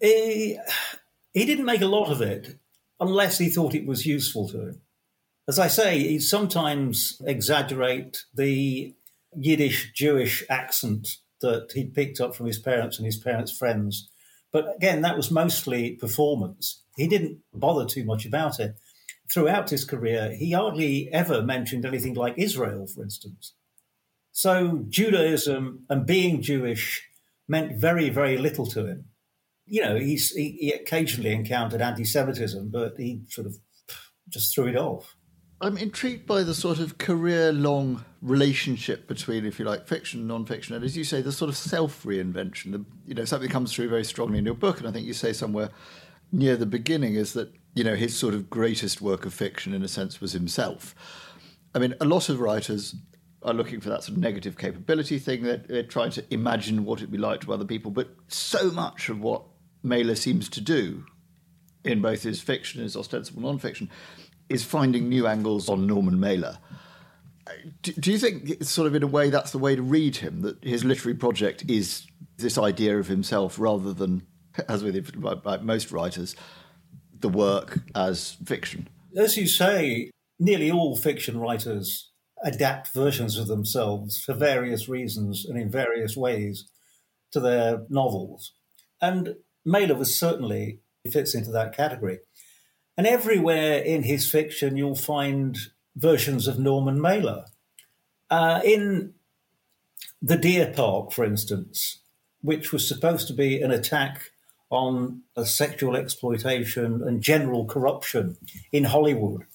He, 0.00 0.58
he 1.32 1.46
didn't 1.46 1.64
make 1.64 1.80
a 1.80 1.86
lot 1.86 2.10
of 2.10 2.20
it 2.20 2.58
unless 2.98 3.38
he 3.38 3.50
thought 3.50 3.76
it 3.76 3.86
was 3.86 4.04
useful 4.04 4.48
to 4.48 4.62
him. 4.62 4.80
As 5.46 5.60
I 5.60 5.68
say, 5.68 6.00
he'd 6.00 6.24
sometimes 6.24 7.22
exaggerate 7.24 8.24
the 8.34 8.96
Yiddish 9.32 9.92
Jewish 9.94 10.42
accent 10.50 11.18
that 11.40 11.72
he'd 11.72 11.94
picked 11.94 12.20
up 12.20 12.34
from 12.34 12.46
his 12.46 12.58
parents 12.58 12.98
and 12.98 13.06
his 13.06 13.16
parents' 13.16 13.56
friends. 13.56 14.10
But 14.52 14.74
again, 14.76 15.02
that 15.02 15.16
was 15.16 15.30
mostly 15.30 15.92
performance. 15.92 16.82
He 16.96 17.06
didn't 17.06 17.38
bother 17.54 17.86
too 17.86 18.04
much 18.04 18.26
about 18.26 18.60
it. 18.60 18.76
Throughout 19.30 19.70
his 19.70 19.84
career, 19.84 20.32
he 20.32 20.52
hardly 20.52 21.08
ever 21.12 21.40
mentioned 21.40 21.86
anything 21.86 22.14
like 22.14 22.34
Israel, 22.36 22.86
for 22.86 23.02
instance. 23.02 23.54
So 24.32 24.84
Judaism 24.88 25.84
and 25.88 26.06
being 26.06 26.42
Jewish 26.42 27.08
meant 27.46 27.76
very, 27.76 28.10
very 28.10 28.38
little 28.38 28.66
to 28.66 28.86
him. 28.86 29.04
You 29.66 29.82
know, 29.82 29.96
he, 29.96 30.16
he 30.16 30.72
occasionally 30.72 31.32
encountered 31.32 31.80
anti 31.80 32.04
Semitism, 32.04 32.70
but 32.70 32.94
he 32.96 33.22
sort 33.28 33.46
of 33.46 33.56
just 34.28 34.54
threw 34.54 34.66
it 34.66 34.76
off. 34.76 35.16
I'm 35.62 35.76
intrigued 35.76 36.26
by 36.26 36.42
the 36.42 36.54
sort 36.54 36.78
of 36.78 36.96
career 36.96 37.52
long 37.52 38.04
relationship 38.22 39.06
between, 39.06 39.44
if 39.44 39.58
you 39.58 39.66
like, 39.66 39.86
fiction 39.86 40.20
and 40.20 40.28
non 40.28 40.46
fiction. 40.46 40.74
And 40.74 40.82
as 40.84 40.96
you 40.96 41.04
say, 41.04 41.20
the 41.20 41.32
sort 41.32 41.50
of 41.50 41.56
self 41.56 42.02
reinvention, 42.04 42.86
you 43.06 43.14
know, 43.14 43.26
something 43.26 43.50
comes 43.50 43.74
through 43.74 43.90
very 43.90 44.04
strongly 44.04 44.38
in 44.38 44.46
your 44.46 44.54
book. 44.54 44.78
And 44.78 44.88
I 44.88 44.92
think 44.92 45.06
you 45.06 45.12
say 45.12 45.34
somewhere 45.34 45.68
near 46.32 46.56
the 46.56 46.64
beginning 46.64 47.14
is 47.14 47.34
that, 47.34 47.52
you 47.74 47.84
know, 47.84 47.94
his 47.94 48.16
sort 48.16 48.32
of 48.32 48.48
greatest 48.48 49.02
work 49.02 49.26
of 49.26 49.34
fiction, 49.34 49.74
in 49.74 49.82
a 49.82 49.88
sense, 49.88 50.18
was 50.20 50.32
himself. 50.32 50.94
I 51.74 51.78
mean, 51.78 51.94
a 52.00 52.06
lot 52.06 52.30
of 52.30 52.40
writers 52.40 52.94
are 53.42 53.54
looking 53.54 53.80
for 53.80 53.90
that 53.90 54.04
sort 54.04 54.16
of 54.16 54.22
negative 54.22 54.56
capability 54.56 55.18
thing 55.18 55.42
that 55.42 55.68
they're 55.68 55.82
trying 55.82 56.10
to 56.12 56.24
imagine 56.30 56.84
what 56.84 57.00
it'd 57.00 57.10
be 57.10 57.18
like 57.18 57.42
to 57.42 57.52
other 57.52 57.64
people. 57.66 57.90
But 57.90 58.08
so 58.28 58.70
much 58.70 59.10
of 59.10 59.20
what 59.20 59.42
Mailer 59.82 60.14
seems 60.14 60.48
to 60.50 60.60
do 60.62 61.04
in 61.84 62.00
both 62.00 62.22
his 62.22 62.40
fiction 62.40 62.80
and 62.80 62.84
his 62.84 62.96
ostensible 62.96 63.42
non 63.42 63.58
fiction 63.58 63.90
is 64.50 64.64
finding 64.64 65.08
new 65.08 65.26
angles 65.26 65.68
on 65.68 65.86
Norman 65.86 66.20
Mailer. 66.20 66.58
Do, 67.82 67.92
do, 67.92 68.12
you 68.12 68.18
think, 68.18 68.62
sort 68.64 68.86
of 68.86 68.94
in 68.94 69.02
a 69.02 69.06
way, 69.06 69.30
that's 69.30 69.52
the 69.52 69.58
way 69.58 69.74
to 69.74 69.82
read 69.82 70.16
him? 70.16 70.42
That 70.42 70.62
his 70.62 70.84
literary 70.84 71.16
project 71.16 71.64
is 71.68 72.06
this 72.36 72.58
idea 72.58 72.98
of 72.98 73.06
himself, 73.06 73.58
rather 73.58 73.92
than, 73.92 74.26
as 74.68 74.82
with 74.82 75.14
most 75.62 75.90
writers, 75.90 76.36
the 77.18 77.28
work 77.28 77.80
as 77.94 78.36
fiction. 78.44 78.88
As 79.16 79.36
you 79.36 79.46
say, 79.46 80.10
nearly 80.38 80.70
all 80.70 80.96
fiction 80.96 81.38
writers 81.38 82.10
adapt 82.42 82.92
versions 82.94 83.36
of 83.36 83.46
themselves 83.46 84.22
for 84.24 84.32
various 84.32 84.88
reasons 84.88 85.44
and 85.46 85.58
in 85.58 85.70
various 85.70 86.16
ways 86.16 86.68
to 87.32 87.40
their 87.40 87.82
novels. 87.88 88.52
And 89.00 89.36
Mailer 89.64 89.94
was 89.94 90.18
certainly 90.18 90.80
fits 91.10 91.34
into 91.34 91.50
that 91.50 91.76
category. 91.76 92.20
And 93.00 93.06
everywhere 93.06 93.78
in 93.78 94.02
his 94.02 94.30
fiction, 94.30 94.76
you'll 94.76 94.94
find 94.94 95.56
versions 95.96 96.46
of 96.46 96.58
Norman 96.58 97.00
Mailer. 97.00 97.46
Uh, 98.28 98.60
in 98.62 99.14
The 100.20 100.36
Deer 100.36 100.70
Park, 100.76 101.10
for 101.10 101.24
instance, 101.24 102.00
which 102.42 102.74
was 102.74 102.86
supposed 102.86 103.26
to 103.28 103.32
be 103.32 103.62
an 103.62 103.70
attack 103.70 104.32
on 104.68 105.22
sexual 105.44 105.96
exploitation 105.96 107.02
and 107.02 107.22
general 107.22 107.64
corruption 107.64 108.36
in 108.70 108.84
Hollywood, 108.84 109.46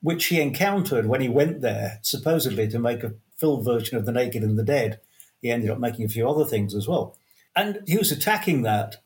which 0.00 0.28
he 0.28 0.40
encountered 0.40 1.04
when 1.04 1.20
he 1.20 1.28
went 1.28 1.60
there, 1.60 1.98
supposedly 2.00 2.66
to 2.66 2.78
make 2.78 3.04
a 3.04 3.12
film 3.36 3.62
version 3.62 3.98
of 3.98 4.06
The 4.06 4.12
Naked 4.12 4.42
and 4.42 4.58
the 4.58 4.64
Dead. 4.64 5.00
He 5.42 5.50
ended 5.50 5.68
up 5.68 5.78
making 5.78 6.06
a 6.06 6.08
few 6.08 6.26
other 6.26 6.46
things 6.46 6.74
as 6.74 6.88
well. 6.88 7.18
And 7.54 7.82
he 7.86 7.98
was 7.98 8.10
attacking 8.10 8.62
that, 8.62 9.02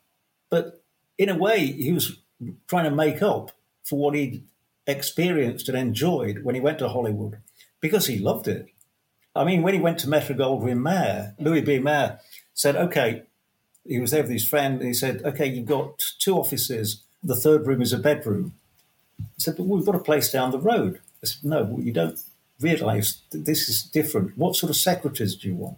but 0.49 0.81
in 1.17 1.27
a 1.27 1.35
way, 1.35 1.65
he 1.65 1.91
was 1.91 2.21
trying 2.69 2.85
to 2.85 2.95
make 2.95 3.21
up 3.21 3.51
for 3.83 3.99
what 3.99 4.15
he'd 4.15 4.43
experienced 4.87 5.69
and 5.69 5.77
enjoyed 5.77 6.43
when 6.43 6.55
he 6.55 6.61
went 6.61 6.79
to 6.79 6.89
Hollywood 6.89 7.37
because 7.79 8.07
he 8.07 8.17
loved 8.17 8.47
it. 8.47 8.67
I 9.35 9.43
mean, 9.43 9.61
when 9.61 9.73
he 9.73 9.79
went 9.79 9.99
to 9.99 10.09
Metro 10.09 10.35
Goldwyn 10.35 10.81
Mayer, 10.81 11.35
mm. 11.39 11.45
Louis 11.45 11.61
B. 11.61 11.79
Mayer 11.79 12.19
said, 12.53 12.75
okay, 12.75 13.23
he 13.85 13.99
was 13.99 14.11
there 14.11 14.23
with 14.23 14.31
his 14.31 14.47
friend, 14.47 14.79
and 14.79 14.87
he 14.87 14.93
said, 14.93 15.21
okay, 15.23 15.47
you've 15.47 15.65
got 15.65 15.99
two 16.19 16.35
offices, 16.37 17.03
the 17.23 17.35
third 17.35 17.65
room 17.65 17.81
is 17.81 17.93
a 17.93 17.97
bedroom. 17.97 18.53
He 19.17 19.41
said, 19.41 19.57
but 19.57 19.65
we've 19.65 19.85
got 19.85 19.95
a 19.95 19.99
place 19.99 20.31
down 20.31 20.51
the 20.51 20.59
road. 20.59 20.99
I 21.23 21.27
said, 21.27 21.43
no, 21.43 21.79
you 21.79 21.93
don't 21.93 22.19
realise 22.59 23.21
that 23.31 23.45
this 23.45 23.69
is 23.69 23.83
different. 23.83 24.37
What 24.37 24.55
sort 24.55 24.69
of 24.69 24.75
secretaries 24.75 25.35
do 25.35 25.47
you 25.47 25.55
want? 25.55 25.77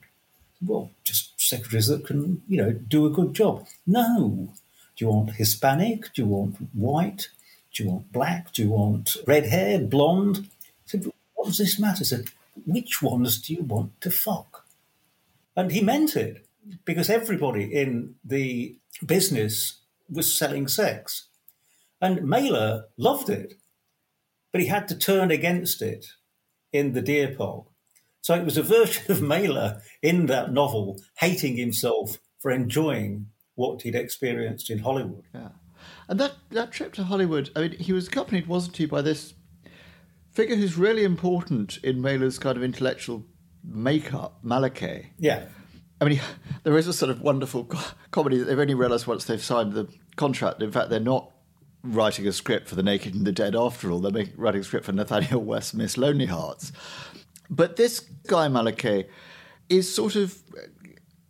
Well, 0.65 0.91
just 1.03 1.39
secretaries 1.39 1.87
that 1.87 2.05
can, 2.05 2.41
you 2.47 2.57
know, 2.57 2.71
do 2.71 3.05
a 3.05 3.09
good 3.09 3.33
job. 3.33 3.65
No. 3.85 4.49
Do 4.95 5.05
you 5.05 5.07
want 5.09 5.35
Hispanic? 5.35 6.13
Do 6.13 6.21
you 6.21 6.27
want 6.27 6.55
white? 6.73 7.29
Do 7.73 7.83
you 7.83 7.89
want 7.89 8.11
black? 8.11 8.53
Do 8.53 8.63
you 8.63 8.69
want 8.69 9.17
red 9.25 9.47
hair, 9.47 9.79
blonde? 9.79 10.47
I 10.47 10.67
said, 10.85 11.11
What 11.33 11.47
does 11.47 11.57
this 11.57 11.79
matter? 11.79 12.01
I 12.01 12.05
said, 12.05 12.25
Which 12.65 13.01
ones 13.01 13.41
do 13.41 13.53
you 13.53 13.63
want 13.63 13.99
to 14.01 14.11
fuck? 14.11 14.65
And 15.55 15.71
he 15.71 15.81
meant 15.81 16.15
it 16.15 16.45
because 16.85 17.09
everybody 17.09 17.63
in 17.63 18.15
the 18.23 18.77
business 19.05 19.79
was 20.09 20.35
selling 20.35 20.67
sex. 20.67 21.27
And 22.01 22.27
Mailer 22.27 22.85
loved 22.97 23.29
it, 23.29 23.55
but 24.51 24.61
he 24.61 24.67
had 24.67 24.87
to 24.89 24.97
turn 24.97 25.31
against 25.31 25.81
it 25.81 26.07
in 26.71 26.93
the 26.93 27.01
Deer 27.01 27.33
Park. 27.35 27.65
So 28.21 28.33
it 28.35 28.45
was 28.45 28.57
a 28.57 28.63
version 28.63 29.11
of 29.11 29.21
Mailer 29.21 29.81
in 30.01 30.27
that 30.27 30.51
novel 30.51 31.01
hating 31.17 31.57
himself 31.57 32.17
for 32.39 32.51
enjoying 32.51 33.27
what 33.55 33.81
he'd 33.83 33.95
experienced 33.95 34.69
in 34.69 34.79
Hollywood. 34.79 35.23
Yeah. 35.33 35.49
And 36.07 36.19
that, 36.19 36.33
that 36.51 36.71
trip 36.71 36.93
to 36.93 37.03
Hollywood, 37.03 37.49
I 37.55 37.61
mean, 37.61 37.71
he 37.79 37.93
was 37.93 38.07
accompanied, 38.07 38.47
wasn't 38.47 38.77
he, 38.77 38.85
by 38.85 39.01
this 39.01 39.33
figure 40.31 40.55
who's 40.55 40.77
really 40.77 41.03
important 41.03 41.77
in 41.77 42.01
Mailer's 42.01 42.39
kind 42.39 42.57
of 42.57 42.63
intellectual 42.63 43.23
makeup, 43.63 44.39
Malaquais. 44.43 45.07
Yeah. 45.17 45.45
I 46.01 46.05
mean, 46.05 46.21
there 46.63 46.77
is 46.77 46.87
a 46.87 46.93
sort 46.93 47.09
of 47.09 47.21
wonderful 47.21 47.69
comedy 48.11 48.37
that 48.37 48.45
they've 48.45 48.59
only 48.59 48.73
realised 48.73 49.07
once 49.07 49.25
they've 49.25 49.43
signed 49.43 49.73
the 49.73 49.87
contract. 50.15 50.61
In 50.61 50.71
fact, 50.71 50.89
they're 50.89 50.99
not 50.99 51.31
writing 51.83 52.27
a 52.27 52.31
script 52.31 52.67
for 52.67 52.75
The 52.75 52.83
Naked 52.83 53.13
and 53.13 53.25
the 53.25 53.31
Dead 53.31 53.55
after 53.55 53.91
all. 53.91 53.99
They're 53.99 54.11
making, 54.11 54.35
writing 54.37 54.61
a 54.61 54.63
script 54.63 54.85
for 54.85 54.91
Nathanael 54.91 55.39
West, 55.43 55.73
Miss 55.73 55.97
Lonely 55.97 56.25
Hearts. 56.25 56.71
But 57.49 57.75
this 57.75 57.99
guy, 58.27 58.47
Malaquais, 58.47 59.07
is 59.69 59.93
sort 59.93 60.15
of. 60.15 60.37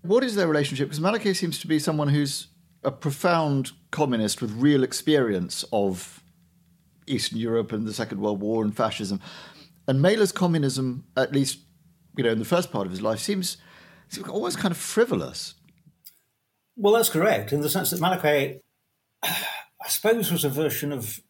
What 0.02 0.24
is 0.24 0.36
their 0.36 0.48
relationship? 0.48 0.90
Because 0.90 1.00
Malaquais 1.00 1.36
seems 1.36 1.60
to 1.60 1.68
be 1.68 1.80
someone 1.80 2.10
who's 2.10 2.48
a 2.84 2.92
profound 2.92 3.72
communist 3.92 4.42
with 4.42 4.52
real 4.52 4.84
experience 4.84 5.64
of 5.72 6.24
Eastern 7.08 7.38
Europe 7.38 7.72
and 7.72 7.86
the 7.86 7.94
Second 7.94 8.20
World 8.20 8.42
War 8.42 8.64
and 8.64 8.76
fascism. 8.76 9.20
And 9.88 10.02
Mailer's 10.02 10.32
communism, 10.32 11.06
at 11.18 11.34
least 11.34 11.60
you 12.18 12.24
know, 12.24 12.32
in 12.32 12.40
the 12.40 12.46
first 12.46 12.72
part 12.72 12.86
of 12.86 12.92
his 12.92 13.02
life, 13.02 13.20
seems, 13.20 13.58
seems 14.10 14.28
almost 14.28 14.60
kind 14.60 14.72
of 14.72 14.78
frivolous. 14.78 15.56
Well, 16.76 16.94
that's 16.94 17.10
correct 17.10 17.54
in 17.54 17.62
the 17.62 17.70
sense 17.70 17.92
that 17.92 18.00
Malaquais, 18.00 18.60
I 19.24 19.88
suppose, 19.88 20.32
was 20.32 20.44
a 20.44 20.50
version 20.50 20.92
of. 20.92 21.22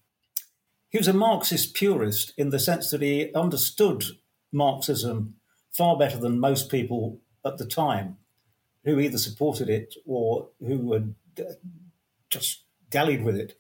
He 0.90 1.00
was 1.00 1.08
a 1.08 1.14
Marxist 1.14 1.74
purist 1.74 2.34
in 2.38 2.52
the 2.52 2.60
sense 2.60 2.92
that 2.92 3.02
he 3.02 3.34
understood 3.34 4.04
Marxism 4.52 5.36
far 5.76 5.98
better 5.98 6.18
than 6.18 6.40
most 6.40 6.70
people 6.70 7.20
at 7.44 7.58
the 7.58 7.66
time, 7.66 8.18
who 8.86 9.00
either 9.00 9.18
supported 9.18 9.70
it 9.70 9.96
or 10.06 10.50
who 10.60 10.94
had 10.94 11.16
just 12.30 12.64
dallied 12.90 13.24
with 13.24 13.36
it. 13.36 13.58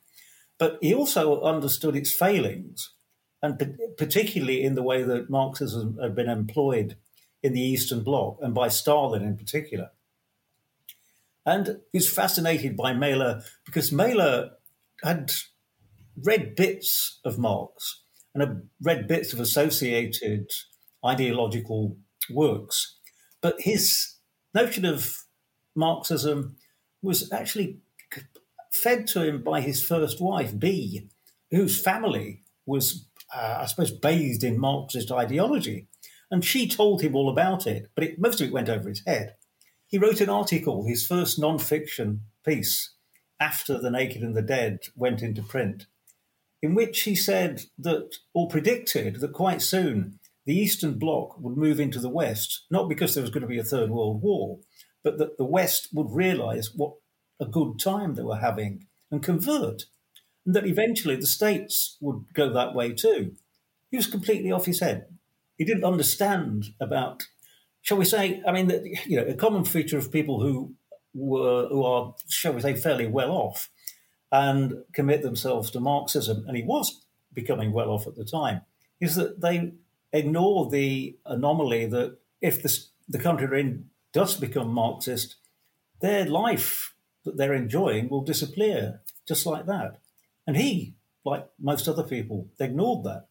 But 0.58 0.77
he 0.82 0.94
also 0.94 1.42
understood 1.42 1.96
its 1.96 2.13
failings, 2.13 2.94
and 3.42 3.77
particularly 3.98 4.63
in 4.63 4.75
the 4.75 4.84
way 4.84 5.03
that 5.03 5.30
Marxism 5.30 5.98
had 6.01 6.15
been 6.15 6.30
employed 6.30 6.96
in 7.42 7.53
the 7.53 7.62
Eastern 7.62 8.03
Bloc 8.03 8.38
and 8.42 8.53
by 8.53 8.70
Stalin 8.70 9.24
in 9.24 9.36
particular. 9.36 9.92
And 11.46 11.82
he's 11.92 12.12
fascinated 12.12 12.77
by 12.77 12.94
Mailer 12.94 13.44
because 13.65 13.92
Mailer 13.92 14.51
had 15.03 15.32
read 16.15 16.56
bits 16.56 17.20
of 17.25 17.38
Marx 17.38 18.03
and 18.34 18.42
had 18.42 18.70
read 18.82 19.08
bits 19.08 19.34
of 19.34 19.39
associated 19.42 20.50
ideological 21.06 21.98
works. 22.30 22.98
But 23.42 23.60
his 23.60 24.15
notion 24.53 24.86
of 24.86 25.24
Marxism 25.75 26.56
was 27.04 27.32
actually 27.32 27.80
fed 28.72 29.06
to 29.08 29.22
him 29.22 29.44
by 29.44 29.62
his 29.62 29.84
first 29.84 30.20
wife, 30.20 30.58
Bea, 30.58 31.08
whose 31.52 31.80
family 31.80 32.42
was, 32.66 33.08
uh, 33.34 33.60
I 33.62 33.66
suppose, 33.68 33.92
bathed 33.92 34.44
in 34.44 34.60
Marxist 34.60 35.12
ideology. 35.12 35.88
And 36.32 36.44
she 36.44 36.68
told 36.68 37.02
him 37.02 37.16
all 37.16 37.30
about 37.30 37.68
it, 37.68 37.92
but 37.94 38.04
it, 38.04 38.20
most 38.20 38.42
of 38.42 38.48
it 38.48 38.54
went 38.54 38.70
over 38.70 38.90
his 38.90 39.04
head. 39.06 39.36
He 39.86 40.00
wrote 40.00 40.22
an 40.22 40.30
article, 40.30 40.86
his 40.88 41.06
first 41.06 41.38
non 41.38 41.60
fiction 41.60 42.22
piece, 42.44 42.94
after 43.40 43.78
The 43.78 43.92
Naked 43.92 44.24
and 44.24 44.36
the 44.36 44.42
Dead 44.42 44.80
went 44.96 45.22
into 45.22 45.44
print, 45.44 45.86
in 46.64 46.74
which 46.74 47.02
he 47.02 47.16
said 47.16 47.66
that, 47.78 48.16
or 48.34 48.48
predicted 48.48 49.20
that 49.20 49.34
quite 49.34 49.62
soon 49.62 50.20
the 50.46 50.58
Eastern 50.58 50.98
Bloc 50.98 51.40
would 51.40 51.58
move 51.58 51.80
into 51.80 52.00
the 52.00 52.10
West, 52.10 52.66
not 52.72 52.90
because 52.90 53.14
there 53.14 53.22
was 53.22 53.30
going 53.30 53.42
to 53.42 53.48
be 53.48 53.60
a 53.60 53.64
Third 53.64 53.92
World 53.92 54.22
War, 54.22 54.60
but 55.04 55.18
that 55.18 55.38
the 55.38 55.46
West 55.46 55.90
would 55.94 56.12
realize 56.12 56.72
what 56.76 56.94
a 57.40 57.46
good 57.46 57.80
time 57.80 58.16
they 58.16 58.24
were 58.24 58.38
having 58.38 58.88
and 59.12 59.22
convert, 59.22 59.84
and 60.46 60.56
that 60.56 60.66
eventually 60.66 61.16
the 61.16 61.28
states 61.28 61.98
would 62.02 62.26
go 62.34 62.52
that 62.52 62.74
way 62.74 62.94
too. 62.94 63.36
He 63.92 63.98
was 63.98 64.08
completely 64.08 64.52
off 64.52 64.66
his 64.66 64.80
head. 64.80 65.06
He 65.58 65.66
didn't 65.66 65.84
understand 65.84 66.74
about 66.80 67.24
shall 67.84 67.98
we 67.98 68.06
say, 68.06 68.42
I 68.48 68.52
mean, 68.52 68.70
you 69.06 69.18
know, 69.18 69.28
a 69.28 69.36
common 69.36 69.66
feature 69.66 69.98
of 69.98 70.12
people 70.12 70.42
who 70.42 70.74
were 71.14 71.68
who 71.68 71.84
are, 71.84 72.16
shall 72.28 72.54
we 72.54 72.62
say, 72.62 72.74
fairly 72.76 73.06
well 73.06 73.32
off 73.32 73.70
and 74.32 74.84
commit 74.94 75.22
themselves 75.22 75.70
to 75.72 75.80
Marxism, 75.80 76.44
and 76.48 76.58
he 76.58 76.64
was 76.64 77.06
becoming 77.34 77.72
well 77.72 77.90
off 77.90 78.08
at 78.08 78.16
the 78.16 78.26
time, 78.26 78.62
is 79.00 79.16
that 79.16 79.42
they 79.42 79.74
ignore 80.12 80.70
the 80.72 81.16
anomaly 81.26 81.86
that 81.86 82.18
if 82.42 82.64
the, 82.64 82.76
the 83.08 83.20
country 83.20 83.46
they're 83.46 83.58
in 83.58 83.90
does 84.13 84.38
become 84.38 84.72
Marxist, 84.72 85.36
their 86.01 86.25
life 86.25 86.93
that 87.25 87.38
they're 87.38 87.53
enjoying 87.53 88.10
will 88.10 88.24
disappear 88.24 89.01
just 89.27 89.46
like 89.46 89.65
that. 89.65 90.00
And 90.46 90.58
he, 90.58 90.96
like 91.25 91.48
most 91.60 91.88
other 91.88 92.03
people, 92.03 92.50
ignored 92.60 93.05
that. 93.05 93.27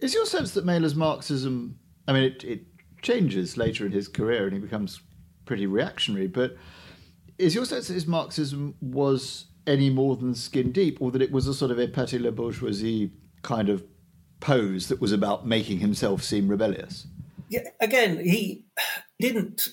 Is 0.00 0.14
your 0.14 0.26
sense 0.26 0.52
that 0.52 0.64
Mailer's 0.64 0.94
Marxism, 0.94 1.78
I 2.06 2.12
mean, 2.12 2.24
it, 2.24 2.44
it 2.44 2.64
changes 3.02 3.56
later 3.56 3.86
in 3.86 3.92
his 3.92 4.08
career 4.08 4.44
and 4.44 4.52
he 4.52 4.58
becomes 4.58 5.00
pretty 5.44 5.66
reactionary, 5.66 6.26
but 6.26 6.56
is 7.38 7.54
your 7.54 7.64
sense 7.64 7.88
that 7.88 7.94
his 7.94 8.06
Marxism 8.06 8.74
was 8.80 9.46
any 9.66 9.90
more 9.90 10.16
than 10.16 10.34
skin 10.34 10.72
deep, 10.72 11.00
or 11.00 11.10
that 11.10 11.22
it 11.22 11.32
was 11.32 11.46
a 11.46 11.54
sort 11.54 11.70
of 11.70 11.78
a 11.78 11.88
petit 11.88 12.18
la 12.18 12.30
bourgeoisie 12.30 13.10
kind 13.42 13.68
of 13.68 13.84
pose 14.40 14.88
that 14.88 15.00
was 15.00 15.12
about 15.12 15.46
making 15.46 15.78
himself 15.78 16.22
seem 16.22 16.48
rebellious? 16.48 17.06
Yeah, 17.48 17.68
again, 17.80 18.18
he 18.18 18.66
didn't 19.18 19.70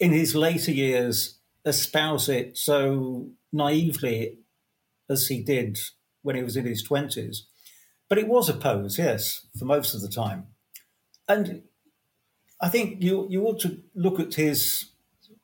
in 0.00 0.12
his 0.12 0.34
later 0.34 0.72
years 0.72 1.38
espouse 1.64 2.28
it 2.28 2.56
so 2.56 3.28
naively 3.52 4.38
as 5.08 5.28
he 5.28 5.42
did 5.42 5.78
when 6.22 6.36
he 6.36 6.42
was 6.42 6.56
in 6.56 6.64
his 6.64 6.86
20s. 6.86 7.42
But 8.08 8.18
it 8.18 8.26
was 8.26 8.48
a 8.48 8.54
pose, 8.54 8.98
yes, 8.98 9.46
for 9.56 9.66
most 9.66 9.94
of 9.94 10.00
the 10.00 10.08
time. 10.08 10.46
And 11.28 11.62
I 12.60 12.68
think 12.68 13.02
you, 13.02 13.26
you 13.30 13.44
ought 13.44 13.60
to 13.60 13.82
look 13.94 14.18
at 14.18 14.34
his 14.34 14.86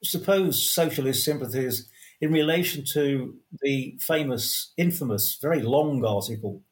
supposed 0.02 0.70
socialist 0.70 1.24
sympathies 1.24 1.88
in 2.20 2.32
relation 2.32 2.84
to 2.92 3.36
the 3.62 3.98
famous, 4.00 4.72
infamous, 4.76 5.38
very 5.40 5.62
long 5.62 6.04
article. 6.04 6.62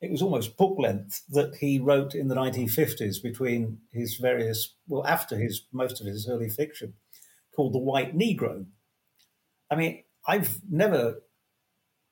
It 0.00 0.10
was 0.10 0.22
almost 0.22 0.56
book 0.56 0.78
length 0.78 1.22
that 1.30 1.56
he 1.56 1.78
wrote 1.78 2.14
in 2.14 2.28
the 2.28 2.34
1950s 2.34 3.22
between 3.22 3.78
his 3.92 4.16
various, 4.16 4.74
well, 4.86 5.06
after 5.06 5.36
his 5.36 5.66
most 5.72 6.00
of 6.00 6.06
his 6.06 6.28
early 6.28 6.48
fiction, 6.48 6.94
called 7.54 7.74
The 7.74 7.78
White 7.78 8.16
Negro. 8.16 8.66
I 9.70 9.76
mean, 9.76 10.04
I've 10.26 10.60
never 10.70 11.22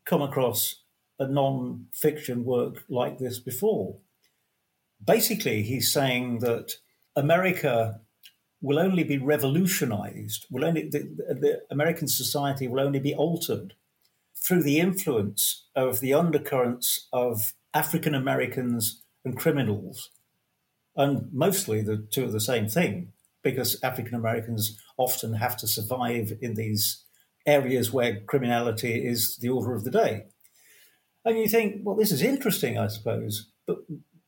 come 0.04 0.22
across 0.22 0.76
a 1.18 1.26
non 1.26 1.86
fiction 1.92 2.44
work 2.44 2.84
like 2.88 3.18
this 3.18 3.38
before. 3.38 3.96
Basically, 5.04 5.62
he's 5.62 5.92
saying 5.92 6.38
that 6.40 6.74
America 7.16 8.00
will 8.60 8.78
only 8.78 9.02
be 9.02 9.18
revolutionized, 9.18 10.46
will 10.50 10.64
only 10.64 10.88
the, 10.88 11.00
the 11.28 11.62
American 11.70 12.06
society 12.08 12.68
will 12.68 12.80
only 12.80 13.00
be 13.00 13.14
altered 13.14 13.74
through 14.34 14.62
the 14.62 14.78
influence 14.78 15.66
of 15.74 16.00
the 16.00 16.14
undercurrents 16.14 17.08
of 17.12 17.54
African 17.74 18.14
Americans 18.14 19.02
and 19.24 19.36
criminals. 19.36 20.10
And 20.96 21.28
mostly 21.32 21.82
the 21.82 21.96
two 21.96 22.26
are 22.26 22.30
the 22.30 22.40
same 22.40 22.68
thing, 22.68 23.12
because 23.42 23.82
African 23.82 24.14
Americans 24.14 24.78
often 25.02 25.34
have 25.34 25.56
to 25.58 25.68
survive 25.68 26.32
in 26.40 26.54
these 26.54 27.04
areas 27.46 27.92
where 27.92 28.20
criminality 28.20 29.06
is 29.06 29.38
the 29.38 29.48
order 29.48 29.74
of 29.74 29.84
the 29.84 29.90
day. 29.90 30.24
And 31.24 31.38
you 31.38 31.48
think, 31.48 31.82
well, 31.84 31.96
this 31.96 32.12
is 32.12 32.22
interesting, 32.22 32.78
I 32.78 32.88
suppose. 32.88 33.50
But 33.66 33.78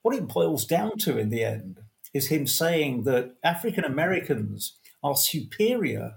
what 0.02 0.14
it 0.14 0.28
boils 0.28 0.64
down 0.66 0.98
to 0.98 1.18
in 1.18 1.30
the 1.30 1.44
end 1.44 1.80
is 2.12 2.28
him 2.28 2.46
saying 2.46 3.02
that 3.04 3.34
African 3.42 3.84
Americans 3.84 4.78
are 5.02 5.16
superior 5.16 6.12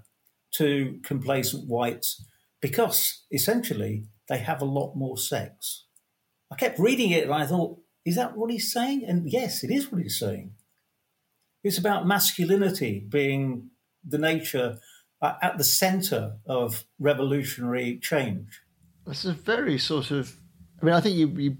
to 0.54 1.00
complacent 1.04 1.68
whites 1.68 2.24
because 2.60 3.24
essentially 3.30 4.04
they 4.28 4.38
have 4.38 4.62
a 4.62 4.66
lot 4.66 4.94
more 4.94 5.18
sex. 5.18 5.86
I 6.50 6.56
kept 6.56 6.78
reading 6.78 7.10
it 7.10 7.24
and 7.24 7.34
I 7.34 7.46
thought, 7.46 7.78
is 8.04 8.16
that 8.16 8.36
what 8.36 8.50
he's 8.50 8.72
saying? 8.72 9.04
And 9.06 9.30
yes, 9.30 9.62
it 9.64 9.70
is 9.70 9.90
what 9.90 10.00
he's 10.00 10.18
saying. 10.18 10.52
It's 11.64 11.78
about 11.78 12.06
masculinity 12.06 13.04
being 13.06 13.70
the 14.06 14.18
nature 14.18 14.78
uh, 15.22 15.34
at 15.42 15.58
the 15.58 15.64
center 15.64 16.36
of 16.46 16.84
revolutionary 16.98 17.98
change. 18.02 18.60
It's 19.06 19.24
a 19.24 19.32
very 19.32 19.78
sort 19.78 20.10
of. 20.10 20.34
I 20.80 20.84
mean, 20.84 20.94
I 20.94 21.00
think 21.00 21.16
you, 21.16 21.28
you 21.28 21.56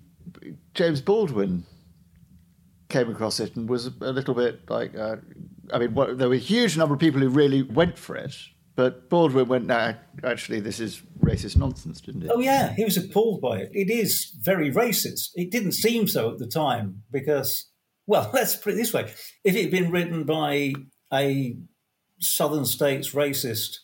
James 0.75 1.01
Baldwin 1.01 1.65
came 2.89 3.11
across 3.11 3.41
it 3.41 3.57
and 3.57 3.69
was 3.69 3.87
a 3.87 4.13
little 4.13 4.35
bit 4.35 4.69
like, 4.71 4.97
uh, 4.97 5.17
I 5.73 5.79
mean, 5.79 5.95
what, 5.95 6.19
there 6.19 6.29
were 6.29 6.35
a 6.35 6.39
huge 6.39 6.77
number 6.77 6.95
of 6.95 7.01
people 7.01 7.21
who 7.21 7.29
really 7.29 7.63
went 7.63 7.99
for 7.99 8.17
it, 8.17 8.35
but 8.77 9.11
Baldwin 9.11 9.49
went, 9.49 9.67
nah, 9.67 9.95
actually, 10.25 10.61
this 10.61 10.81
is 10.81 11.03
racist 11.21 11.57
nonsense, 11.57 12.01
didn't 12.01 12.23
it? 12.25 12.31
Oh, 12.33 12.41
yeah, 12.41 12.73
he 12.75 12.85
was 12.85 12.97
appalled 12.97 13.41
by 13.41 13.59
it. 13.59 13.71
It 13.73 13.91
is 13.91 14.35
very 14.41 14.73
racist. 14.73 15.31
It 15.35 15.51
didn't 15.51 15.73
seem 15.73 16.07
so 16.07 16.31
at 16.31 16.39
the 16.39 16.47
time 16.47 17.03
because, 17.11 17.71
well, 18.07 18.31
let's 18.35 18.57
put 18.57 18.75
it 18.75 18.77
this 18.77 18.93
way 18.93 19.13
if 19.45 19.55
it 19.55 19.63
had 19.63 19.71
been 19.71 19.91
written 19.91 20.25
by 20.25 20.73
a 21.13 21.57
Southern 22.21 22.65
states 22.65 23.13
racist 23.13 23.79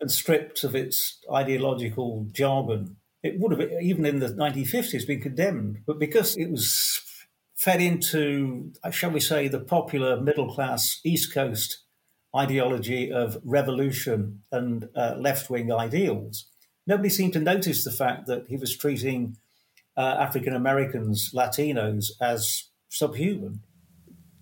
and 0.00 0.10
stripped 0.10 0.64
of 0.64 0.74
its 0.74 1.18
ideological 1.32 2.26
jargon, 2.32 2.96
it 3.22 3.38
would 3.38 3.52
have, 3.52 3.70
even 3.82 4.06
in 4.06 4.20
the 4.20 4.28
1950s, 4.28 5.06
been 5.06 5.20
condemned. 5.20 5.80
But 5.86 5.98
because 5.98 6.36
it 6.36 6.50
was 6.50 7.00
fed 7.56 7.82
into, 7.82 8.72
shall 8.90 9.10
we 9.10 9.20
say, 9.20 9.48
the 9.48 9.60
popular 9.60 10.20
middle 10.20 10.52
class 10.52 11.00
East 11.04 11.34
Coast 11.34 11.84
ideology 12.34 13.12
of 13.12 13.38
revolution 13.44 14.42
and 14.52 14.88
uh, 14.96 15.14
left 15.18 15.50
wing 15.50 15.72
ideals. 15.72 16.46
Nobody 16.86 17.08
seemed 17.08 17.32
to 17.34 17.40
notice 17.40 17.84
the 17.84 17.90
fact 17.90 18.26
that 18.26 18.46
he 18.48 18.56
was 18.56 18.76
treating 18.76 19.36
uh, 19.96 20.16
African 20.18 20.54
Americans, 20.54 21.32
Latinos, 21.34 22.10
as 22.20 22.68
subhuman. 22.88 23.60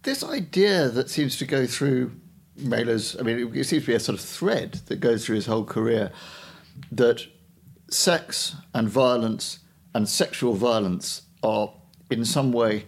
This 0.02 0.22
idea 0.22 0.88
that 0.88 1.10
seems 1.10 1.36
to 1.38 1.46
go 1.46 1.66
through 1.66 2.12
Mailer's, 2.58 3.16
I 3.18 3.22
mean, 3.22 3.54
it 3.54 3.64
seems 3.64 3.84
to 3.84 3.86
be 3.88 3.94
a 3.94 4.00
sort 4.00 4.18
of 4.18 4.24
thread 4.24 4.80
that 4.86 5.00
goes 5.00 5.24
through 5.24 5.36
his 5.36 5.46
whole 5.46 5.64
career 5.64 6.10
that 6.92 7.26
sex 7.90 8.56
and 8.74 8.88
violence 8.88 9.60
and 9.94 10.08
sexual 10.08 10.54
violence 10.54 11.22
are 11.42 11.72
in 12.10 12.24
some 12.24 12.52
way 12.52 12.84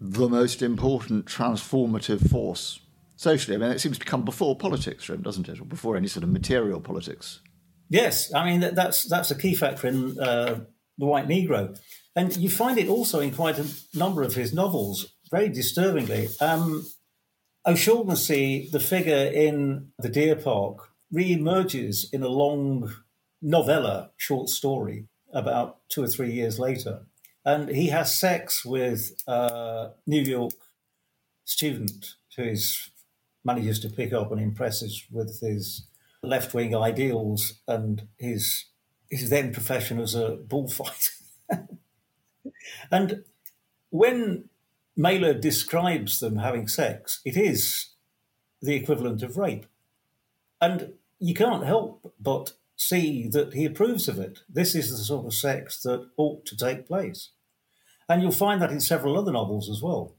the 0.00 0.28
most 0.28 0.62
important 0.62 1.26
transformative 1.26 2.30
force 2.30 2.80
socially. 3.16 3.56
I 3.56 3.58
mean, 3.58 3.70
it 3.70 3.80
seems 3.80 3.98
to 3.98 4.04
come 4.04 4.24
before 4.24 4.56
politics 4.56 5.04
for 5.04 5.14
him, 5.14 5.22
doesn't 5.22 5.48
it, 5.48 5.60
or 5.60 5.64
before 5.64 5.96
any 5.96 6.08
sort 6.08 6.24
of 6.24 6.30
material 6.30 6.80
politics? 6.80 7.40
Yes, 7.88 8.32
I 8.34 8.44
mean 8.44 8.74
that's 8.74 9.08
that's 9.08 9.30
a 9.30 9.34
key 9.38 9.54
factor 9.54 9.86
in 9.88 10.18
uh, 10.20 10.60
the 10.98 11.06
White 11.06 11.26
Negro, 11.26 11.78
and 12.14 12.36
you 12.36 12.50
find 12.50 12.78
it 12.78 12.88
also 12.88 13.20
in 13.20 13.32
quite 13.32 13.58
a 13.58 13.66
number 13.94 14.22
of 14.22 14.34
his 14.34 14.52
novels. 14.52 15.14
Very 15.30 15.48
disturbingly, 15.48 16.28
um, 16.40 16.86
O'Shaugnessy, 17.68 18.70
the 18.70 18.80
figure 18.80 19.30
in 19.32 19.92
the 19.98 20.08
Deer 20.08 20.34
Park, 20.34 20.88
re-emerges 21.12 22.08
in 22.12 22.22
a 22.22 22.28
long 22.28 22.92
novella 23.42 24.10
short 24.16 24.48
story 24.48 25.06
about 25.32 25.78
two 25.88 26.02
or 26.02 26.08
three 26.08 26.32
years 26.32 26.58
later 26.58 27.02
and 27.48 27.70
he 27.70 27.88
has 27.88 28.18
sex 28.18 28.62
with 28.62 29.14
a 29.26 29.90
New 30.06 30.20
York 30.20 30.52
student 31.44 32.16
who 32.36 32.42
is 32.42 32.90
manages 33.42 33.80
to 33.80 33.88
pick 33.88 34.12
up 34.12 34.30
and 34.30 34.40
impresses 34.40 35.04
with 35.10 35.40
his 35.40 35.86
left 36.22 36.52
wing 36.52 36.76
ideals 36.76 37.54
and 37.66 38.06
his 38.18 38.66
his 39.10 39.30
then 39.30 39.50
profession 39.50 39.98
as 39.98 40.14
a 40.14 40.36
bullfighter. 40.36 41.12
and 42.90 43.24
when 43.88 44.50
Mailer 44.98 45.32
describes 45.32 46.18
them 46.18 46.38
having 46.38 46.66
sex, 46.66 47.20
it 47.24 47.36
is 47.36 47.90
the 48.60 48.74
equivalent 48.74 49.22
of 49.22 49.36
rape. 49.36 49.64
And 50.60 50.94
you 51.20 51.34
can't 51.34 51.64
help 51.64 52.12
but 52.18 52.54
see 52.74 53.28
that 53.28 53.54
he 53.54 53.64
approves 53.64 54.08
of 54.08 54.18
it. 54.18 54.40
This 54.48 54.74
is 54.74 54.90
the 54.90 54.96
sort 54.96 55.26
of 55.26 55.34
sex 55.34 55.80
that 55.82 56.08
ought 56.16 56.44
to 56.46 56.56
take 56.56 56.88
place. 56.88 57.30
And 58.08 58.22
you'll 58.22 58.32
find 58.32 58.60
that 58.60 58.72
in 58.72 58.80
several 58.80 59.16
other 59.16 59.30
novels 59.30 59.70
as 59.70 59.80
well. 59.80 60.16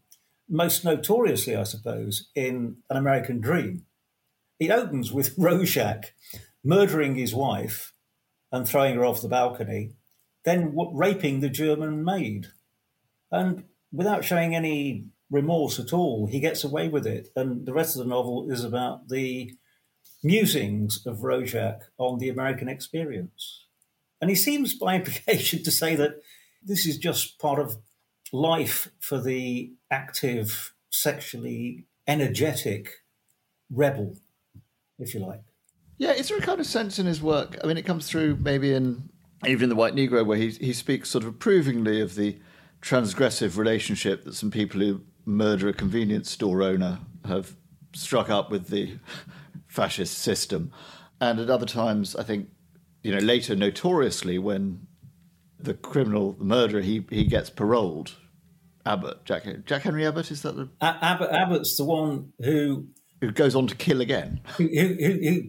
Most 0.48 0.86
notoriously, 0.86 1.58
I 1.58 1.64
suppose, 1.64 2.30
in 2.34 2.78
An 2.90 2.96
American 2.96 3.42
Dream. 3.42 3.86
It 4.62 4.72
opens 4.72 5.12
with 5.12 5.36
Rojack 5.38 6.12
murdering 6.64 7.16
his 7.16 7.36
wife 7.36 7.92
and 8.50 8.66
throwing 8.66 8.96
her 8.96 9.04
off 9.04 9.22
the 9.22 9.28
balcony, 9.28 9.92
then 10.46 10.74
raping 10.94 11.42
the 11.42 11.50
German 11.50 12.06
maid. 12.06 12.48
And 13.30 13.66
without 13.92 14.24
showing 14.24 14.56
any 14.56 15.06
remorse 15.30 15.80
at 15.80 15.94
all, 15.94 16.28
he 16.28 16.40
gets 16.40 16.64
away 16.64 16.88
with 16.88 17.06
it. 17.06 17.30
And 17.36 17.66
the 17.66 17.74
rest 17.74 17.96
of 17.96 18.04
the 18.04 18.10
novel 18.10 18.50
is 18.50 18.64
about 18.64 19.10
the 19.10 19.54
musings 20.24 21.06
of 21.06 21.20
Rojack 21.20 21.82
on 21.98 22.20
the 22.20 22.30
American 22.30 22.68
experience. 22.68 23.66
And 24.22 24.30
he 24.30 24.36
seems, 24.36 24.74
by 24.74 24.96
implication, 24.98 25.64
to 25.64 25.72
say 25.72 25.96
that 25.96 26.22
this 26.64 26.86
is 26.86 26.98
just 26.98 27.40
part 27.40 27.60
of 27.60 27.78
life 28.32 28.90
for 29.00 29.20
the 29.20 29.72
active, 29.92 30.74
sexually 30.90 31.86
energetic 32.08 32.90
rebel, 33.70 34.18
if 34.98 35.14
you 35.14 35.20
like. 35.20 35.42
Yeah, 35.98 36.14
is 36.14 36.30
there 36.30 36.38
a 36.38 36.42
kind 36.42 36.60
of 36.60 36.66
sense 36.66 36.98
in 36.98 37.06
his 37.06 37.22
work? 37.22 37.58
I 37.64 37.68
mean, 37.68 37.78
it 37.78 37.86
comes 37.86 38.08
through 38.08 38.38
maybe 38.38 38.74
in 38.74 39.10
even 39.46 39.64
in 39.64 39.70
the 39.70 39.76
White 39.76 39.96
Negro, 39.96 40.26
where 40.26 40.38
he 40.38 40.50
he 40.52 40.74
speaks 40.74 41.10
sort 41.10 41.24
of 41.24 41.30
approvingly 41.30 42.02
of 42.02 42.16
the 42.16 42.40
transgressive 42.82 43.58
relationship 43.58 44.24
that 44.24 44.36
some 44.36 44.52
people 44.52 44.80
who 44.80 45.02
murder 45.26 45.68
a 45.70 45.74
convenience 45.74 46.30
store 46.30 46.64
owner 46.64 47.00
have 47.26 47.56
struck 47.94 48.30
up 48.30 48.50
with 48.50 48.68
the 48.68 48.98
fascist 49.68 50.18
system, 50.18 50.72
and 51.22 51.40
at 51.40 51.50
other 51.50 51.66
times, 51.66 52.16
I 52.16 52.24
think, 52.24 52.50
you 53.04 53.12
know, 53.12 53.20
later 53.20 53.56
notoriously 53.56 54.38
when 54.38 54.88
the 55.60 55.74
criminal, 55.74 56.34
the 56.34 56.46
murderer, 56.46 56.82
he 56.82 57.06
he 57.10 57.26
gets 57.26 57.50
paroled. 57.50 58.16
Abbott, 58.86 59.26
Jack 59.26 59.44
Jack 59.66 59.84
Henry 59.84 60.06
Abbott, 60.08 60.32
is 60.32 60.42
that 60.44 60.56
the 60.56 60.70
Abbott? 60.82 61.30
Abbott's 61.32 61.76
the 61.78 61.84
one 61.84 62.32
who 62.40 62.88
who 63.22 63.32
goes 63.32 63.56
on 63.56 63.68
to 63.68 63.76
kill 63.76 64.02
again. 64.02 64.40
Who, 64.58 64.68
who, 64.68 64.96
who 64.98 65.42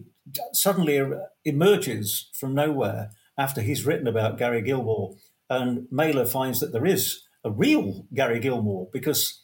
suddenly 0.53 0.97
er, 0.97 1.29
emerges 1.45 2.29
from 2.37 2.53
nowhere 2.53 3.11
after 3.37 3.61
he's 3.61 3.85
written 3.85 4.07
about 4.07 4.37
Gary 4.37 4.61
Gilmore, 4.61 5.15
and 5.51 5.85
Mailer 5.91 6.25
finds 6.25 6.61
that 6.61 6.71
there 6.71 6.85
is 6.85 7.27
a 7.43 7.51
real 7.51 8.07
Gary 8.13 8.39
Gilmore 8.39 8.87
because 8.93 9.41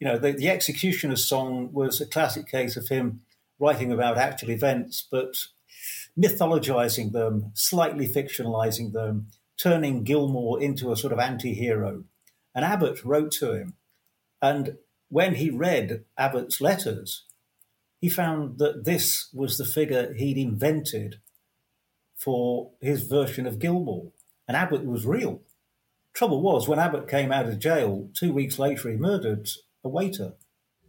you 0.00 0.08
know 0.08 0.16
the, 0.16 0.32
the 0.32 0.48
Executioner's 0.48 1.28
song 1.28 1.68
was 1.72 2.00
a 2.00 2.06
classic 2.06 2.46
case 2.48 2.74
of 2.76 2.88
him 2.88 3.20
writing 3.60 3.92
about 3.92 4.16
actual 4.16 4.50
events, 4.50 5.06
but 5.12 5.36
mythologizing 6.18 7.12
them, 7.12 7.52
slightly 7.54 8.08
fictionalizing 8.08 8.92
them, 8.92 9.26
turning 9.62 10.04
Gilmore 10.04 10.60
into 10.60 10.90
a 10.90 10.96
sort 10.96 11.12
of 11.12 11.18
anti-hero. 11.18 12.04
And 12.54 12.64
Abbott 12.64 13.04
wrote 13.04 13.30
to 13.32 13.52
him, 13.52 13.74
and 14.40 14.78
when 15.08 15.34
he 15.34 15.50
read 15.50 16.04
Abbott's 16.16 16.60
letters, 16.62 17.26
he 18.00 18.08
found 18.08 18.58
that 18.58 18.84
this 18.84 19.28
was 19.34 19.58
the 19.58 19.66
figure 19.66 20.14
he'd 20.14 20.38
invented 20.38 21.16
for 22.16 22.72
his 22.80 23.02
version 23.02 23.46
of 23.46 23.58
Gilmore. 23.58 24.12
And 24.52 24.56
Abbott 24.60 24.84
was 24.84 25.06
real. 25.06 25.40
Trouble 26.12 26.42
was, 26.42 26.68
when 26.68 26.78
Abbott 26.78 27.08
came 27.08 27.32
out 27.32 27.46
of 27.46 27.58
jail, 27.58 28.10
two 28.14 28.34
weeks 28.34 28.58
later, 28.58 28.90
he 28.90 28.96
murdered 28.98 29.48
a 29.82 29.88
waiter. 29.88 30.34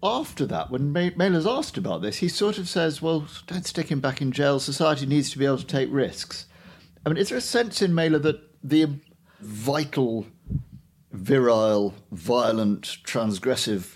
After 0.03 0.45
that, 0.47 0.69
when 0.69 0.91
Mailer's 0.91 1.47
asked 1.47 1.77
about 1.77 2.01
this, 2.01 2.17
he 2.17 2.27
sort 2.27 2.57
of 2.57 2.67
says, 2.67 3.01
well, 3.01 3.25
don't 3.47 3.65
stick 3.65 3.87
him 3.87 4.01
back 4.01 4.21
in 4.21 4.33
jail. 4.33 4.59
Society 4.59 5.05
needs 5.05 5.29
to 5.29 5.37
be 5.37 5.45
able 5.45 5.59
to 5.59 5.65
take 5.65 5.87
risks. 5.93 6.47
I 7.05 7.09
mean, 7.09 7.17
is 7.17 7.29
there 7.29 7.37
a 7.37 7.41
sense 7.41 7.81
in 7.81 7.95
Mailer 7.95 8.19
that 8.19 8.41
the 8.61 8.99
vital, 9.39 10.27
virile, 11.13 11.93
violent, 12.11 12.97
transgressive 13.05 13.95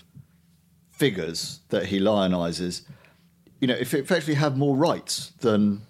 figures 0.90 1.60
that 1.68 1.86
he 1.86 2.00
lionizes 2.00 2.86
you 3.60 3.66
know, 3.66 3.74
if 3.74 3.92
effectively 3.92 4.34
have 4.34 4.56
more 4.56 4.76
rights 4.76 5.32
than, 5.40 5.82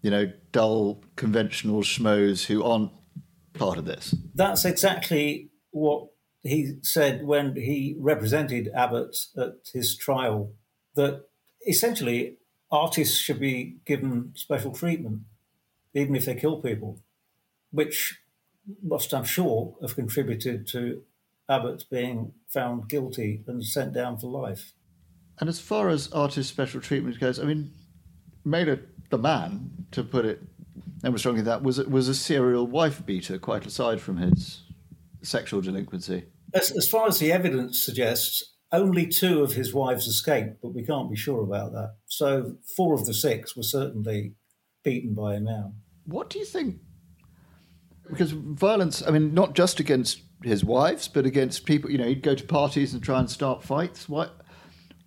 you 0.00 0.10
know, 0.10 0.32
dull 0.52 1.02
conventional 1.16 1.82
schmoes 1.82 2.46
who 2.46 2.62
aren't 2.62 2.92
part 3.60 3.78
of 3.78 3.84
this. 3.84 4.14
That's 4.34 4.64
exactly 4.64 5.50
what 5.70 6.08
he 6.42 6.78
said 6.82 7.24
when 7.26 7.54
he 7.54 7.94
represented 7.98 8.70
Abbott 8.74 9.16
at 9.36 9.68
his 9.72 9.96
trial. 9.96 10.54
That 10.96 11.26
essentially 11.68 12.38
artists 12.72 13.16
should 13.18 13.38
be 13.38 13.76
given 13.84 14.32
special 14.34 14.72
treatment, 14.72 15.20
even 15.94 16.16
if 16.16 16.24
they 16.24 16.34
kill 16.34 16.60
people, 16.62 17.02
which 17.70 18.20
must, 18.82 19.12
I'm 19.12 19.24
sure, 19.24 19.76
have 19.82 19.94
contributed 19.94 20.66
to 20.68 21.02
Abbott 21.48 21.84
being 21.90 22.32
found 22.48 22.88
guilty 22.88 23.44
and 23.46 23.64
sent 23.64 23.92
down 23.92 24.18
for 24.18 24.28
life. 24.28 24.72
And 25.38 25.48
as 25.48 25.60
far 25.60 25.88
as 25.90 26.10
artist 26.12 26.48
special 26.48 26.80
treatment 26.80 27.20
goes, 27.20 27.38
I 27.38 27.44
mean, 27.44 27.72
Mailer, 28.44 28.80
the 29.10 29.18
man, 29.18 29.86
to 29.90 30.02
put 30.02 30.24
it 30.24 30.42
ever 31.04 31.18
strongly, 31.18 31.42
that 31.42 31.62
was 31.62 31.78
was 31.78 32.08
a 32.08 32.14
serial 32.14 32.66
wife 32.66 33.04
beater, 33.04 33.38
quite 33.38 33.66
aside 33.66 34.00
from 34.00 34.16
his 34.16 34.62
sexual 35.22 35.60
delinquency. 35.60 36.24
As, 36.54 36.70
as 36.72 36.88
far 36.88 37.06
as 37.06 37.18
the 37.18 37.32
evidence 37.32 37.84
suggests, 37.84 38.56
only 38.72 39.06
two 39.06 39.42
of 39.42 39.52
his 39.52 39.72
wives 39.72 40.06
escaped, 40.06 40.56
but 40.62 40.74
we 40.74 40.84
can't 40.84 41.10
be 41.10 41.16
sure 41.16 41.42
about 41.42 41.72
that. 41.72 41.94
So 42.06 42.56
four 42.76 42.94
of 42.94 43.06
the 43.06 43.14
six 43.14 43.56
were 43.56 43.62
certainly 43.62 44.34
beaten 44.82 45.14
by 45.14 45.36
him 45.36 45.46
out. 45.46 45.72
What 46.04 46.30
do 46.30 46.38
you 46.38 46.44
think? 46.44 46.78
Because 48.08 48.32
violence, 48.32 49.06
I 49.06 49.10
mean, 49.10 49.34
not 49.34 49.54
just 49.54 49.78
against 49.78 50.22
his 50.42 50.64
wives, 50.64 51.06
but 51.06 51.26
against 51.26 51.64
people. 51.64 51.90
You 51.90 51.98
know, 51.98 52.06
he'd 52.06 52.22
go 52.22 52.34
to 52.34 52.44
parties 52.44 52.92
and 52.92 53.02
try 53.02 53.20
and 53.20 53.30
start 53.30 53.62
fights. 53.62 54.08
Why? 54.08 54.28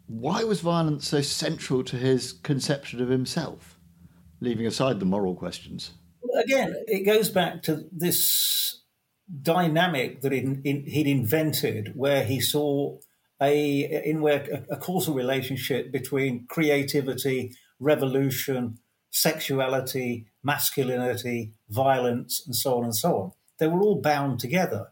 why 0.07 0.43
was 0.43 0.61
violence 0.61 1.07
so 1.07 1.21
central 1.21 1.83
to 1.83 1.97
his 1.97 2.33
conception 2.33 3.01
of 3.01 3.09
himself, 3.09 3.72
leaving 4.43 4.67
aside 4.67 4.99
the 4.99 5.05
moral 5.05 5.35
questions? 5.35 5.91
Again, 6.43 6.75
it 6.87 7.05
goes 7.05 7.29
back 7.29 7.63
to 7.63 7.85
this 7.91 8.81
dynamic 9.41 10.21
that 10.21 10.33
in, 10.33 10.61
in, 10.63 10.85
he'd 10.85 11.07
invented, 11.07 11.93
where 11.95 12.23
he 12.23 12.39
saw 12.39 12.97
a 13.41 14.03
in 14.05 14.21
where 14.21 14.65
a, 14.69 14.75
a 14.75 14.77
causal 14.77 15.13
relationship 15.13 15.91
between 15.91 16.45
creativity, 16.47 17.53
revolution, 17.79 18.77
sexuality, 19.09 20.27
masculinity, 20.43 21.53
violence, 21.69 22.43
and 22.45 22.55
so 22.55 22.77
on 22.77 22.83
and 22.83 22.95
so 22.95 23.17
on. 23.17 23.31
They 23.59 23.67
were 23.67 23.81
all 23.81 24.01
bound 24.01 24.39
together. 24.39 24.89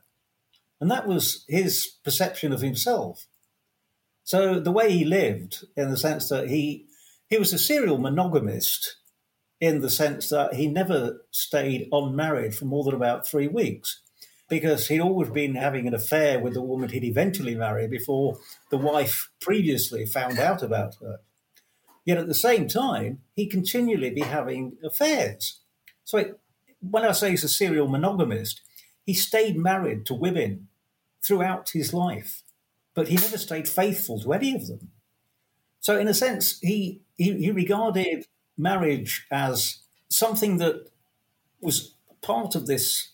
And 0.80 0.90
that 0.90 1.08
was 1.08 1.46
his 1.48 1.98
perception 2.04 2.52
of 2.52 2.62
himself. 2.62 3.28
So 4.24 4.60
the 4.60 4.72
way 4.72 4.92
he 4.92 5.06
lived, 5.06 5.66
in 5.76 5.92
the 5.92 5.98
sense 5.98 6.30
that 6.30 6.50
he 6.50 6.88
he 7.30 7.38
was 7.38 7.54
a 7.54 7.60
serial 7.60 7.98
monogamist, 7.98 8.98
in 9.62 9.80
the 9.80 9.90
sense 9.90 10.28
that 10.30 10.56
he 10.56 10.68
never 10.68 11.22
stayed 11.32 11.88
unmarried 11.92 12.54
for 12.54 12.66
more 12.66 12.84
than 12.84 12.94
about 12.94 13.26
three 13.26 13.48
weeks, 13.48 14.02
because 14.50 14.90
he'd 14.90 15.00
always 15.00 15.30
been 15.30 15.56
having 15.56 15.88
an 15.88 15.94
affair 15.94 16.40
with 16.40 16.54
the 16.54 16.62
woman 16.62 16.90
he'd 16.90 17.06
eventually 17.06 17.56
marry 17.56 17.88
before 17.88 18.38
the 18.70 18.78
wife 18.78 19.30
previously 19.40 20.06
found 20.06 20.38
out 20.38 20.62
about 20.62 20.96
her. 20.96 21.20
Yet 22.04 22.18
at 22.18 22.28
the 22.28 22.34
same 22.34 22.68
time, 22.68 23.22
he 23.36 23.46
continually 23.46 24.10
be 24.10 24.22
having 24.22 24.78
affairs. 24.84 25.60
So 26.04 26.18
it, 26.18 26.40
when 26.82 27.06
I 27.06 27.14
say 27.14 27.30
he's 27.30 27.46
a 27.46 27.50
serial 27.50 27.88
monogamist, 27.88 28.60
he 29.06 29.14
stayed 29.14 29.56
married 29.56 30.06
to 30.08 30.14
women 30.14 30.68
throughout 31.22 31.70
his 31.70 31.94
life 31.94 32.42
but 32.94 33.08
he 33.08 33.16
never 33.16 33.38
stayed 33.38 33.70
faithful 33.70 34.20
to 34.22 34.34
any 34.34 34.56
of 34.56 34.68
them. 34.68 34.92
So, 35.80 35.98
in 35.98 36.08
a 36.08 36.14
sense, 36.14 36.60
he, 36.60 37.02
he, 37.18 37.34
he 37.34 37.52
regarded 37.52 38.26
marriage 38.62 39.26
as 39.32 39.80
something 40.10 40.58
that 40.58 40.90
was 41.62 41.96
part 42.22 42.56
of 42.56 42.68
this 42.68 43.12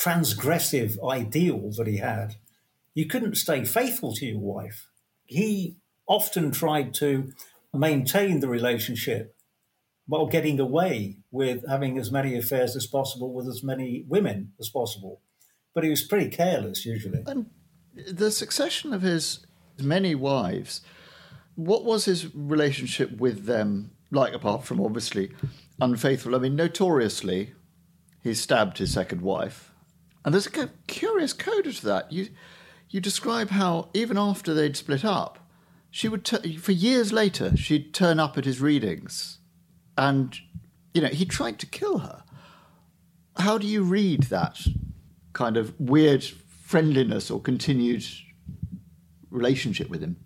transgressive 0.00 0.96
ideal 1.04 1.70
that 1.76 1.86
he 1.86 1.96
had. 1.96 2.36
You 2.94 3.06
couldn't 3.06 3.36
stay 3.36 3.64
faithful 3.64 4.14
to 4.14 4.26
your 4.26 4.38
wife. 4.38 4.88
He 5.24 5.76
often 6.06 6.50
tried 6.50 6.94
to 6.94 7.32
maintain 7.72 8.40
the 8.40 8.48
relationship 8.48 9.34
while 10.06 10.26
getting 10.26 10.58
away 10.58 11.18
with 11.30 11.68
having 11.68 11.98
as 11.98 12.10
many 12.10 12.36
affairs 12.36 12.74
as 12.74 12.86
possible 12.86 13.32
with 13.32 13.46
as 13.46 13.62
many 13.62 14.04
women 14.08 14.52
as 14.58 14.68
possible. 14.70 15.20
But 15.74 15.84
he 15.84 15.90
was 15.90 16.02
pretty 16.02 16.30
careless 16.30 16.86
usually. 16.86 17.22
And 17.26 17.50
the 17.94 18.30
succession 18.30 18.94
of 18.94 19.02
his 19.02 19.46
many 19.78 20.14
wives, 20.14 20.80
what 21.56 21.84
was 21.84 22.06
his 22.06 22.34
relationship 22.34 23.18
with 23.18 23.44
them 23.44 23.90
like, 24.10 24.32
apart 24.32 24.64
from 24.64 24.80
obviously 24.80 25.30
unfaithful? 25.80 26.34
I 26.34 26.38
mean, 26.38 26.56
notoriously, 26.56 27.54
he 28.22 28.34
stabbed 28.34 28.78
his 28.78 28.92
second 28.92 29.22
wife. 29.22 29.72
And 30.24 30.34
there's 30.34 30.46
a 30.46 30.70
curious 30.86 31.32
coda 31.32 31.72
to 31.72 31.86
that. 31.86 32.12
You, 32.12 32.28
you 32.90 33.00
describe 33.00 33.50
how, 33.50 33.88
even 33.94 34.18
after 34.18 34.52
they'd 34.52 34.76
split 34.76 35.04
up, 35.04 35.38
she 35.90 36.08
would, 36.08 36.24
t- 36.24 36.56
for 36.56 36.72
years 36.72 37.12
later, 37.12 37.56
she'd 37.56 37.94
turn 37.94 38.18
up 38.20 38.36
at 38.36 38.44
his 38.44 38.60
readings. 38.60 39.38
And, 39.96 40.38
you 40.92 41.00
know, 41.00 41.08
he 41.08 41.24
tried 41.24 41.58
to 41.60 41.66
kill 41.66 41.98
her. 41.98 42.24
How 43.38 43.56
do 43.56 43.66
you 43.66 43.82
read 43.82 44.24
that 44.24 44.60
kind 45.32 45.56
of 45.56 45.78
weird 45.78 46.24
friendliness 46.24 47.30
or 47.30 47.40
continued 47.40 48.04
relationship 49.30 49.88
with 49.88 50.02
him? 50.02 50.16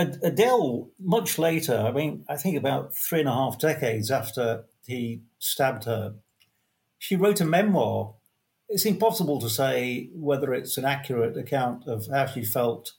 Adele, 0.00 0.90
much 0.98 1.38
later, 1.38 1.76
I 1.76 1.92
mean, 1.92 2.24
I 2.28 2.36
think 2.36 2.56
about 2.56 2.94
three 2.94 3.20
and 3.20 3.28
a 3.28 3.32
half 3.32 3.58
decades 3.58 4.10
after 4.10 4.64
he 4.86 5.22
stabbed 5.38 5.84
her, 5.84 6.14
she 6.98 7.16
wrote 7.16 7.40
a 7.40 7.44
memoir. 7.44 8.14
It's 8.68 8.84
impossible 8.84 9.40
to 9.40 9.50
say 9.50 10.10
whether 10.14 10.54
it's 10.54 10.76
an 10.76 10.84
accurate 10.84 11.36
account 11.36 11.86
of 11.86 12.06
how 12.06 12.26
she 12.26 12.44
felt 12.44 12.92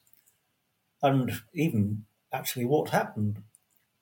and 1.02 1.42
even 1.54 2.06
actually 2.34 2.66
what 2.66 2.90
happened. 2.90 3.44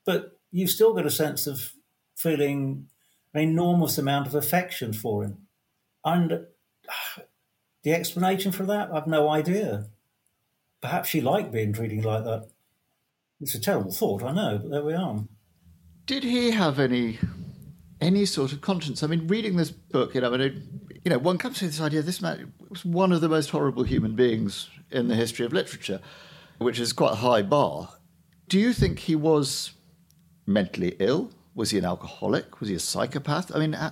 But 0.06 0.38
you 0.52 0.68
still 0.68 0.94
get 0.94 1.06
a 1.06 1.12
sense 1.12 1.48
of 1.48 1.74
feeling 2.16 2.88
an 3.34 3.42
enormous 3.42 3.98
amount 3.98 4.28
of 4.28 4.36
affection 4.36 4.94
for 4.94 5.24
him. 5.24 5.48
And 6.04 6.48
the 7.84 7.94
explanation 7.94 8.52
for 8.52 8.64
that, 8.64 8.90
I've 8.92 9.08
no 9.08 9.30
idea. 9.30 9.88
Perhaps 10.82 11.10
she 11.10 11.22
liked 11.22 11.52
being 11.52 11.74
treated 11.74 12.06
like 12.06 12.24
that. 12.24 12.50
It's 13.42 13.56
a 13.56 13.60
terrible 13.60 13.92
thought, 13.92 14.24
I 14.24 14.34
know, 14.34 14.58
but 14.58 14.70
there 14.70 14.84
we 14.84 14.94
are. 14.94 15.24
Did 16.06 16.24
he 16.24 16.52
have 16.52 16.80
any 16.80 17.20
any 18.02 18.26
sort 18.26 18.52
of 18.52 18.62
conscience? 18.62 19.04
I 19.04 19.08
mean, 19.08 19.28
reading 19.28 19.56
this 19.56 19.72
book, 19.72 20.16
you 20.16 20.22
know, 20.22 20.34
I 20.34 20.38
mean, 20.38 20.82
you 21.06 21.10
know, 21.10 21.18
one 21.18 21.38
comes 21.38 21.60
to 21.60 21.68
this 21.68 21.80
idea: 21.80 22.02
this 22.02 22.22
man 22.22 22.54
was 22.70 22.84
one 22.84 23.12
of 23.12 23.22
the 23.22 23.30
most 23.30 23.50
horrible 23.52 23.84
human 23.84 24.16
beings 24.16 24.70
in 24.92 25.08
the 25.08 25.16
history 25.16 25.46
of 25.46 25.54
literature, 25.54 26.02
which 26.58 26.80
is 26.80 26.92
quite 26.94 27.14
a 27.14 27.18
high 27.18 27.42
bar. 27.42 27.90
Do 28.48 28.60
you 28.60 28.74
think 28.74 29.00
he 29.00 29.16
was 29.16 29.72
mentally 30.46 30.96
ill? 31.00 31.32
Was 31.56 31.72
he 31.72 31.78
an 31.78 31.86
alcoholic? 31.86 32.60
Was 32.60 32.70
he 32.70 32.76
a 32.76 32.80
psychopath? 32.80 33.56
I 33.56 33.60
mean, 33.60 33.76
uh, 33.76 33.92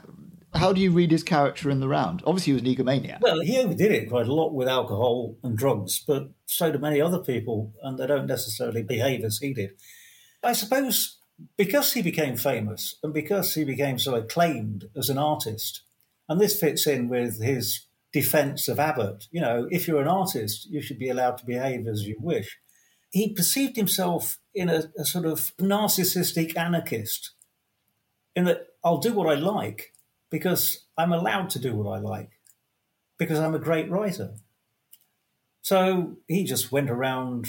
how 0.53 0.73
do 0.73 0.81
you 0.81 0.91
read 0.91 1.11
his 1.11 1.23
character 1.23 1.69
in 1.69 1.79
the 1.79 1.87
round? 1.87 2.23
Obviously, 2.25 2.51
he 2.51 2.53
was 2.53 2.61
an 2.63 2.85
egomaniac. 2.85 3.19
Well, 3.21 3.41
he 3.41 3.57
overdid 3.57 3.91
it 3.91 4.09
quite 4.09 4.27
a 4.27 4.33
lot 4.33 4.53
with 4.53 4.67
alcohol 4.67 5.37
and 5.43 5.57
drugs, 5.57 6.03
but 6.05 6.29
so 6.45 6.71
do 6.71 6.79
many 6.79 7.01
other 7.01 7.19
people, 7.19 7.73
and 7.81 7.97
they 7.97 8.07
don't 8.07 8.27
necessarily 8.27 8.83
behave 8.83 9.23
as 9.23 9.39
he 9.39 9.53
did. 9.53 9.71
I 10.43 10.53
suppose 10.53 11.17
because 11.55 11.93
he 11.93 12.01
became 12.01 12.35
famous 12.35 12.95
and 13.03 13.13
because 13.13 13.53
he 13.53 13.63
became 13.63 13.99
so 13.99 14.15
acclaimed 14.15 14.85
as 14.95 15.09
an 15.09 15.17
artist, 15.17 15.83
and 16.27 16.41
this 16.41 16.59
fits 16.59 16.87
in 16.87 17.09
with 17.09 17.41
his 17.41 17.85
defense 18.11 18.67
of 18.67 18.79
Abbott, 18.79 19.27
you 19.31 19.41
know, 19.41 19.67
if 19.69 19.87
you're 19.87 20.01
an 20.01 20.07
artist, 20.07 20.67
you 20.69 20.81
should 20.81 20.97
be 20.97 21.09
allowed 21.09 21.37
to 21.37 21.45
behave 21.45 21.87
as 21.87 22.07
you 22.07 22.15
wish. 22.19 22.57
He 23.11 23.33
perceived 23.33 23.75
himself 23.75 24.39
in 24.53 24.69
a, 24.69 24.85
a 24.97 25.05
sort 25.05 25.25
of 25.25 25.55
narcissistic 25.57 26.57
anarchist, 26.57 27.31
in 28.35 28.45
that 28.45 28.67
I'll 28.83 28.97
do 28.97 29.13
what 29.13 29.29
I 29.29 29.35
like 29.35 29.93
because 30.29 30.85
I'm 30.97 31.13
allowed 31.13 31.49
to 31.51 31.59
do 31.59 31.75
what 31.75 31.91
I 31.91 31.99
like, 31.99 32.31
because 33.17 33.39
I'm 33.39 33.55
a 33.55 33.59
great 33.59 33.89
writer. 33.89 34.35
So 35.61 36.17
he 36.27 36.43
just 36.43 36.71
went 36.71 36.89
around 36.89 37.47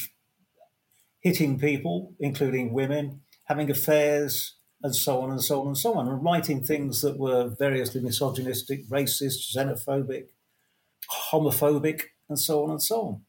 hitting 1.20 1.58
people, 1.58 2.14
including 2.18 2.72
women, 2.72 3.20
having 3.44 3.70
affairs, 3.70 4.54
and 4.82 4.94
so 4.94 5.20
on 5.20 5.30
and 5.30 5.42
so 5.42 5.60
on 5.60 5.68
and 5.68 5.78
so 5.78 5.94
on, 5.94 6.08
and 6.08 6.22
writing 6.22 6.62
things 6.62 7.02
that 7.02 7.18
were 7.18 7.48
variously 7.48 8.00
misogynistic, 8.00 8.88
racist, 8.88 9.54
xenophobic, 9.54 10.26
homophobic, 11.32 12.02
and 12.28 12.38
so 12.38 12.64
on 12.64 12.70
and 12.70 12.82
so 12.82 13.00
on. 13.00 13.20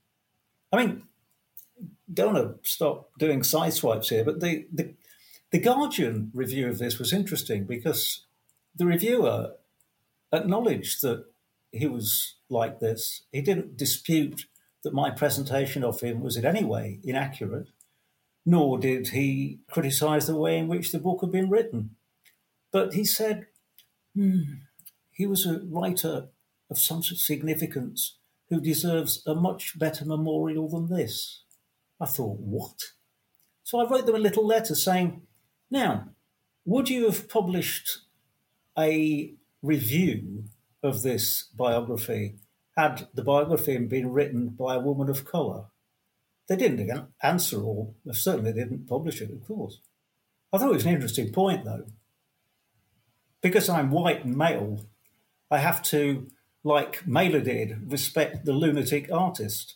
I 0.72 0.86
mean, 0.86 1.04
don't 2.12 2.66
stop 2.66 3.10
doing 3.18 3.44
side 3.44 3.74
swipes 3.74 4.10
here, 4.10 4.24
but 4.24 4.40
the, 4.40 4.68
the, 4.72 4.94
the 5.52 5.60
Guardian 5.60 6.32
review 6.34 6.68
of 6.68 6.78
this 6.78 7.00
was 7.00 7.14
interesting 7.14 7.66
because 7.66 8.26
the 8.76 8.86
reviewer 8.86 9.56
acknowledged 10.32 11.02
that 11.02 11.26
he 11.72 11.88
was 11.88 12.36
like 12.50 12.80
this. 12.80 13.24
He 13.32 13.42
didn't 13.42 13.78
dispute 13.78 14.46
that 14.84 14.94
my 14.94 15.10
presentation 15.10 15.84
of 15.84 16.02
him 16.02 16.22
was 16.22 16.38
in 16.38 16.46
any 16.46 16.64
way 16.64 17.00
inaccurate 17.04 17.68
nor 18.50 18.80
did 18.80 19.10
he 19.10 19.60
criticize 19.70 20.26
the 20.26 20.36
way 20.36 20.58
in 20.58 20.68
which 20.68 20.92
the 20.92 21.00
book 21.00 21.22
had 21.22 21.32
been 21.32 21.50
written. 21.52 21.92
But 22.72 22.96
he 22.96 23.06
said 23.06 23.46
hmm, 24.16 24.42
he 25.12 25.28
was 25.28 25.46
a 25.46 25.62
writer 25.66 26.30
of 26.70 26.80
some 26.80 27.04
significance 27.04 28.18
who 28.50 28.60
deserves 28.60 29.22
a 29.28 29.36
much 29.36 29.78
better 29.78 30.04
memorial 30.04 30.68
than 30.68 30.90
this. 30.90 31.44
I 32.02 32.06
thought, 32.06 32.40
what? 32.40 32.94
So 33.64 33.80
I 33.80 33.88
wrote 33.88 34.08
them 34.08 34.16
a 34.16 34.20
little 34.20 34.48
letter 34.48 34.74
saying, 34.74 35.22
now, 35.70 36.10
would 36.66 36.90
you 36.90 37.06
have 37.06 37.30
published 37.30 38.00
a 38.80 39.34
review 39.62 40.46
of 40.82 41.02
this 41.02 41.44
biography 41.56 42.36
had 42.78 43.08
the 43.14 43.24
biography 43.24 43.78
been 43.78 44.12
written 44.12 44.50
by 44.50 44.76
a 44.76 44.80
woman 44.80 45.10
of 45.10 45.26
colour? 45.26 45.66
They 46.48 46.56
didn't 46.56 47.08
answer 47.22 47.62
or 47.62 47.94
certainly 48.12 48.54
didn't 48.54 48.88
publish 48.88 49.22
it, 49.22 49.32
of 49.32 49.46
course. 49.46 49.80
I 50.52 50.58
thought 50.58 50.72
it 50.72 50.74
was 50.74 50.86
an 50.86 50.94
interesting 50.94 51.32
point, 51.32 51.66
though. 51.66 51.86
Because 53.42 53.70
I'm 53.70 53.92
white 53.92 54.26
and 54.26 54.36
male, 54.36 54.86
I 55.52 55.60
have 55.60 55.82
to, 55.84 56.28
like 56.64 57.06
Mailer 57.08 57.42
did, 57.42 57.92
respect 57.92 58.46
the 58.46 58.54
lunatic 58.54 59.12
artist. 59.12 59.76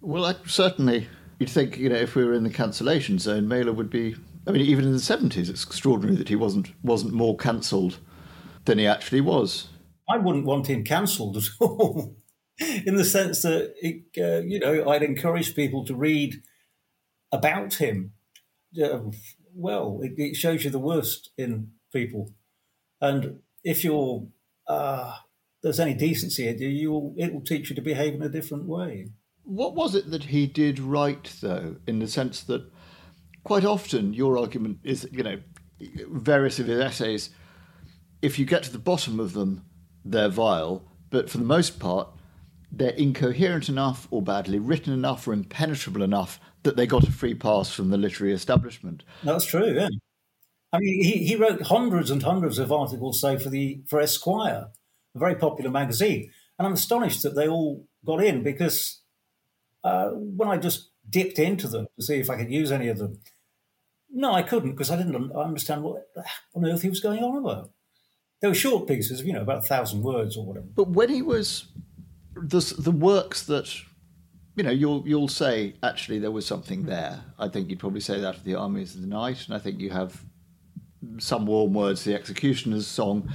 Well, 0.00 0.26
I, 0.26 0.34
certainly, 0.46 1.08
you'd 1.38 1.50
think, 1.50 1.78
you 1.78 1.88
know, 1.88 1.96
if 1.96 2.14
we 2.14 2.24
were 2.24 2.34
in 2.34 2.44
the 2.44 2.50
cancellation 2.50 3.18
zone, 3.18 3.48
Mailer 3.48 3.72
would 3.72 3.90
be. 3.90 4.16
I 4.46 4.52
mean, 4.52 4.62
even 4.62 4.84
in 4.84 4.92
the 4.92 4.98
70s, 4.98 5.48
it's 5.50 5.64
extraordinary 5.64 6.16
that 6.16 6.28
he 6.28 6.36
wasn't 6.36 6.72
wasn't 6.82 7.12
more 7.12 7.36
cancelled 7.36 7.98
than 8.64 8.78
he 8.78 8.86
actually 8.86 9.20
was. 9.20 9.68
I 10.08 10.18
wouldn't 10.18 10.46
want 10.46 10.66
him 10.66 10.84
cancelled 10.84 11.36
at 11.36 11.44
all. 11.60 12.16
in 12.58 12.96
the 12.96 13.04
sense 13.04 13.42
that 13.42 13.74
it, 13.80 14.02
uh, 14.18 14.42
you 14.46 14.58
know 14.58 14.90
I'd 14.90 15.02
encourage 15.02 15.54
people 15.54 15.84
to 15.86 15.94
read 15.94 16.42
about 17.32 17.74
him. 17.74 18.12
Uh, 18.80 19.00
well, 19.54 20.00
it, 20.02 20.12
it, 20.16 20.36
shows 20.36 20.64
you 20.64 20.70
the 20.70 20.78
worst 20.78 21.30
in 21.38 21.72
people, 21.92 22.34
and 23.00 23.40
if 23.64 23.82
you're 23.82 24.26
uh, 24.68 25.16
there's 25.62 25.80
any 25.80 25.94
decency 25.94 26.48
in 26.48 26.58
you, 26.58 26.68
you 26.68 27.14
it 27.16 27.32
will 27.32 27.40
teach 27.40 27.70
you 27.70 27.76
to 27.76 27.82
behave 27.82 28.14
in 28.14 28.22
a 28.22 28.28
different 28.28 28.66
way. 28.66 29.08
What 29.44 29.74
was 29.74 29.94
it 29.94 30.10
that 30.10 30.24
he 30.24 30.46
did 30.46 30.78
right, 30.78 31.32
though, 31.40 31.76
in 31.86 31.98
the 31.98 32.08
sense 32.08 32.42
that 32.44 32.70
quite 33.42 33.64
often 33.64 34.12
your 34.12 34.38
argument 34.38 34.78
is, 34.84 35.08
you 35.10 35.22
know, 35.22 35.40
various 36.10 36.58
of 36.58 36.66
his 36.66 36.78
essays, 36.78 37.30
if 38.22 38.38
you 38.38 38.44
get 38.44 38.62
to 38.64 38.72
the 38.72 38.78
bottom 38.78 39.18
of 39.20 39.32
them, 39.32 39.64
they're 40.04 40.28
vile, 40.28 40.84
but 41.10 41.28
for 41.28 41.38
the 41.38 41.44
most 41.44 41.78
part, 41.78 42.08
they're 42.72 42.90
incoherent 42.90 43.68
enough 43.68 44.06
or 44.10 44.22
badly 44.22 44.58
written 44.58 44.92
enough 44.92 45.26
or 45.26 45.32
impenetrable 45.32 46.02
enough 46.02 46.38
that 46.62 46.76
they 46.76 46.86
got 46.86 47.08
a 47.08 47.12
free 47.12 47.34
pass 47.34 47.72
from 47.72 47.90
the 47.90 47.96
literary 47.96 48.32
establishment. 48.32 49.02
That's 49.24 49.44
true, 49.44 49.74
yeah. 49.74 49.88
I 50.72 50.78
mean, 50.78 51.02
he, 51.02 51.26
he 51.26 51.36
wrote 51.36 51.62
hundreds 51.62 52.10
and 52.10 52.22
hundreds 52.22 52.58
of 52.58 52.70
articles, 52.70 53.20
say, 53.20 53.38
for 53.38 53.48
the 53.48 53.82
for 53.88 54.00
Esquire, 54.00 54.68
a 55.16 55.18
very 55.18 55.34
popular 55.34 55.70
magazine. 55.70 56.30
And 56.58 56.66
I'm 56.66 56.74
astonished 56.74 57.22
that 57.22 57.34
they 57.34 57.48
all 57.48 57.86
got 58.04 58.22
in 58.22 58.42
because 58.42 59.00
uh, 59.82 60.10
when 60.10 60.48
I 60.48 60.58
just 60.58 60.90
dipped 61.08 61.38
into 61.38 61.66
them 61.66 61.86
to 61.96 62.04
see 62.04 62.20
if 62.20 62.30
I 62.30 62.36
could 62.36 62.52
use 62.52 62.70
any 62.70 62.88
of 62.88 62.98
them, 62.98 63.20
no, 64.10 64.32
I 64.32 64.42
couldn't 64.42 64.72
because 64.72 64.90
I 64.90 64.96
didn't 64.96 65.32
understand 65.32 65.82
what 65.82 66.06
on 66.54 66.66
earth 66.66 66.82
he 66.82 66.88
was 66.88 67.00
going 67.00 67.22
on 67.22 67.36
about. 67.38 67.70
They 68.40 68.48
were 68.48 68.54
short 68.54 68.88
pieces, 68.88 69.22
you 69.22 69.32
know, 69.32 69.42
about 69.42 69.58
a 69.58 69.66
thousand 69.66 70.02
words 70.02 70.36
or 70.36 70.44
whatever. 70.46 70.66
But 70.74 70.88
when 70.88 71.10
he 71.10 71.22
was 71.22 71.66
the 72.34 72.74
the 72.78 72.90
works 72.90 73.42
that 73.44 73.74
you 74.56 74.62
know 74.62 74.70
you'll 74.70 75.06
you'll 75.06 75.28
say 75.28 75.74
actually 75.82 76.18
there 76.18 76.30
was 76.30 76.46
something 76.46 76.84
there. 76.84 77.22
I 77.38 77.48
think 77.48 77.70
you'd 77.70 77.78
probably 77.78 78.00
say 78.00 78.20
that 78.20 78.36
of 78.36 78.44
the 78.44 78.54
Armies 78.54 78.94
of 78.94 79.02
the 79.02 79.06
Night, 79.06 79.46
and 79.46 79.54
I 79.54 79.58
think 79.58 79.80
you 79.80 79.90
have 79.90 80.24
some 81.18 81.46
warm 81.46 81.74
words, 81.74 82.04
the 82.04 82.14
Executioner's 82.14 82.86
Song. 82.86 83.32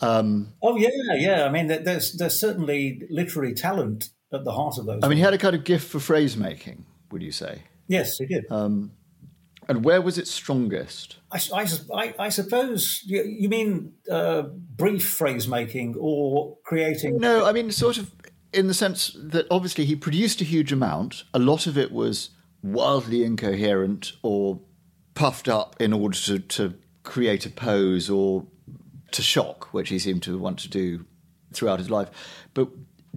Um, 0.00 0.52
oh 0.62 0.76
yeah, 0.76 0.88
yeah. 1.14 1.44
I 1.44 1.50
mean, 1.50 1.66
there's 1.68 2.12
there's 2.12 2.38
certainly 2.38 3.02
literary 3.10 3.54
talent 3.54 4.10
at 4.32 4.44
the 4.44 4.52
heart 4.52 4.78
of 4.78 4.86
those. 4.86 5.00
I 5.02 5.08
mean, 5.08 5.18
he 5.18 5.24
had 5.24 5.34
a 5.34 5.38
kind 5.38 5.54
of 5.54 5.64
gift 5.64 5.88
for 5.88 6.00
phrase 6.00 6.36
making. 6.36 6.84
Would 7.10 7.22
you 7.22 7.32
say? 7.32 7.62
Yes, 7.86 8.18
he 8.18 8.26
did. 8.26 8.44
Um, 8.50 8.92
and 9.68 9.84
where 9.84 10.00
was 10.02 10.18
it 10.18 10.26
strongest? 10.28 11.16
I, 11.30 11.40
I, 11.92 12.14
I 12.18 12.28
suppose 12.28 13.02
you, 13.04 13.22
you 13.22 13.48
mean 13.48 13.94
uh, 14.10 14.42
brief 14.42 15.08
phrase 15.08 15.48
making 15.48 15.96
or 15.98 16.56
creating. 16.64 17.18
No, 17.18 17.44
I 17.44 17.52
mean 17.52 17.70
sort 17.70 17.98
of 17.98 18.10
in 18.52 18.68
the 18.68 18.74
sense 18.74 19.16
that 19.18 19.46
obviously 19.50 19.84
he 19.84 19.96
produced 19.96 20.40
a 20.40 20.44
huge 20.44 20.72
amount. 20.72 21.24
A 21.34 21.38
lot 21.38 21.66
of 21.66 21.76
it 21.76 21.92
was 21.92 22.30
wildly 22.62 23.24
incoherent 23.24 24.12
or 24.22 24.60
puffed 25.14 25.48
up 25.48 25.76
in 25.80 25.92
order 25.92 26.16
to, 26.16 26.38
to 26.38 26.74
create 27.02 27.46
a 27.46 27.50
pose 27.50 28.08
or 28.08 28.46
to 29.12 29.22
shock, 29.22 29.72
which 29.72 29.90
he 29.90 29.98
seemed 29.98 30.22
to 30.22 30.38
want 30.38 30.58
to 30.60 30.68
do 30.68 31.04
throughout 31.52 31.78
his 31.78 31.90
life. 31.90 32.08
But 32.54 32.68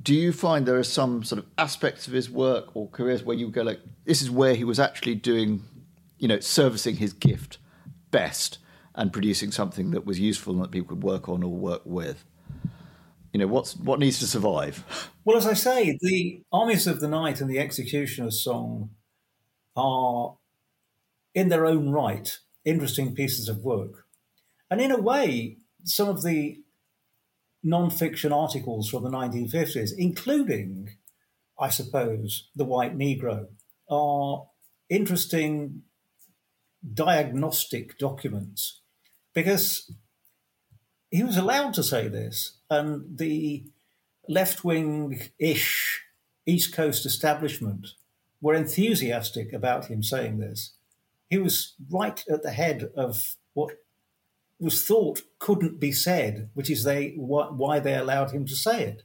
do 0.02 0.14
you 0.14 0.32
find 0.32 0.66
there 0.66 0.78
are 0.78 0.84
some 0.84 1.24
sort 1.24 1.40
of 1.40 1.46
aspects 1.58 2.08
of 2.08 2.14
his 2.14 2.30
work 2.30 2.76
or 2.76 2.88
careers 2.90 3.24
where 3.24 3.36
you 3.36 3.50
go 3.50 3.64
like, 3.64 3.80
this 4.06 4.22
is 4.22 4.30
where 4.30 4.54
he 4.54 4.64
was 4.64 4.80
actually 4.80 5.16
doing, 5.16 5.64
you 6.20 6.28
know, 6.28 6.40
servicing 6.40 6.98
his 6.98 7.14
gift 7.14 7.58
best 8.12 8.60
and 8.96 9.14
producing 9.14 9.52
something 9.52 9.92
that 9.92 10.06
was 10.06 10.20
useful 10.20 10.54
and 10.54 10.64
that 10.64 10.72
people 10.72 10.96
could 10.96 11.04
work 11.04 11.30
on 11.30 11.44
or 11.44 11.52
work 11.52 11.82
with? 11.86 12.24
you 13.38 13.40
know 13.40 13.48
what's 13.48 13.76
what 13.76 14.00
needs 14.00 14.18
to 14.18 14.26
survive 14.26 15.12
well 15.26 15.38
as 15.38 15.46
i 15.46 15.54
say 15.54 15.98
the 16.02 16.42
armies 16.52 16.88
of 16.88 17.00
the 17.00 17.08
night 17.08 17.40
and 17.40 17.48
the 17.48 17.60
executioner's 17.60 18.42
song 18.44 18.90
are 19.76 20.38
in 21.36 21.50
their 21.50 21.66
own 21.66 21.92
right 21.92 22.40
interesting 22.66 23.14
pieces 23.14 23.48
of 23.48 23.60
work 23.60 24.06
and 24.72 24.82
in 24.82 24.92
a 24.92 25.00
way 25.00 25.58
some 25.84 26.10
of 26.10 26.24
the 26.24 26.58
non-fiction 27.64 28.34
articles 28.34 28.90
from 28.90 29.04
the 29.04 29.10
1950s 29.10 29.92
including 29.98 30.90
i 31.60 31.70
suppose 31.70 32.50
the 32.56 32.66
white 32.66 32.98
negro 32.98 33.48
are 33.90 34.48
interesting 34.90 35.84
diagnostic 36.94 37.98
documents 37.98 38.82
because 39.34 39.92
he 41.12 41.24
was 41.24 41.38
allowed 41.38 41.74
to 41.74 41.84
say 41.84 42.08
this 42.08 42.58
and 42.70 43.18
the 43.18 43.66
left 44.28 44.64
wing 44.64 45.22
ish 45.40 46.04
East 46.46 46.74
Coast 46.74 47.06
establishment 47.06 47.88
were 48.42 48.54
enthusiastic 48.54 49.54
about 49.54 49.86
him 49.88 50.04
saying 50.04 50.40
this. 50.40 50.74
he 51.30 51.38
was 51.38 51.76
right 51.90 52.24
at 52.30 52.44
the 52.44 52.52
head 52.52 52.90
of 52.96 53.36
what 53.54 53.72
was 54.60 54.84
thought 54.84 55.22
couldn't 55.40 55.80
be 55.80 55.92
said, 55.92 56.50
which 56.54 56.70
is 56.70 56.84
they 56.84 57.14
why 57.18 57.80
they 57.80 57.96
allowed 57.96 58.32
him 58.32 58.46
to 58.46 58.56
say 58.56 58.84
it. 58.84 59.04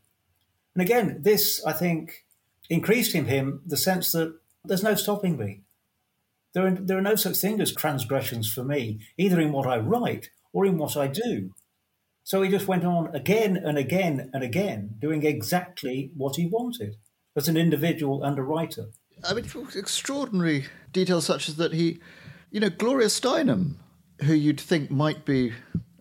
And 0.75 0.83
again, 0.83 1.19
this 1.23 1.63
I 1.65 1.73
think 1.73 2.25
increased 2.71 3.15
in 3.15 3.27
him 3.27 3.61
the 3.67 3.77
sense 3.77 4.13
that 4.13 4.39
there's 4.65 4.83
no 4.83 4.95
stopping 4.95 5.37
me. 5.37 5.63
There 6.55 6.67
are, 6.67 6.71
there 6.71 6.99
are 6.99 7.03
no 7.03 7.17
such 7.17 7.39
thing 7.39 7.61
as 7.61 7.73
transgressions 7.75 8.53
for 8.53 8.65
me, 8.65 9.01
either 9.17 9.41
in 9.41 9.53
what 9.53 9.67
I 9.67 9.79
write 9.79 10.31
or 10.53 10.67
in 10.67 10.77
what 10.79 10.97
I 10.97 11.07
do. 11.07 11.51
So 12.25 12.43
he 12.43 12.51
just 12.51 12.69
went 12.69 12.85
on 12.85 13.15
again 13.15 13.57
and 13.57 13.79
again 13.79 14.31
and 14.33 14.45
again, 14.45 14.95
doing 15.01 15.25
exactly 15.25 16.13
what 16.17 16.37
he 16.37 16.47
wanted 16.47 16.97
as 17.35 17.49
an 17.49 17.57
individual 17.57 18.23
and 18.23 18.39
a 18.39 18.43
writer. 18.43 18.87
I 19.29 19.35
mean, 19.35 19.45
extraordinary 19.75 20.67
details 20.93 21.27
such 21.27 21.49
as 21.49 21.57
that 21.57 21.73
he, 21.73 22.01
you 22.51 22.61
know, 22.61 22.71
Gloria 22.71 23.09
Steinem, 23.09 23.75
who 24.23 24.35
you'd 24.35 24.61
think 24.61 24.91
might 24.91 25.25
be 25.25 25.53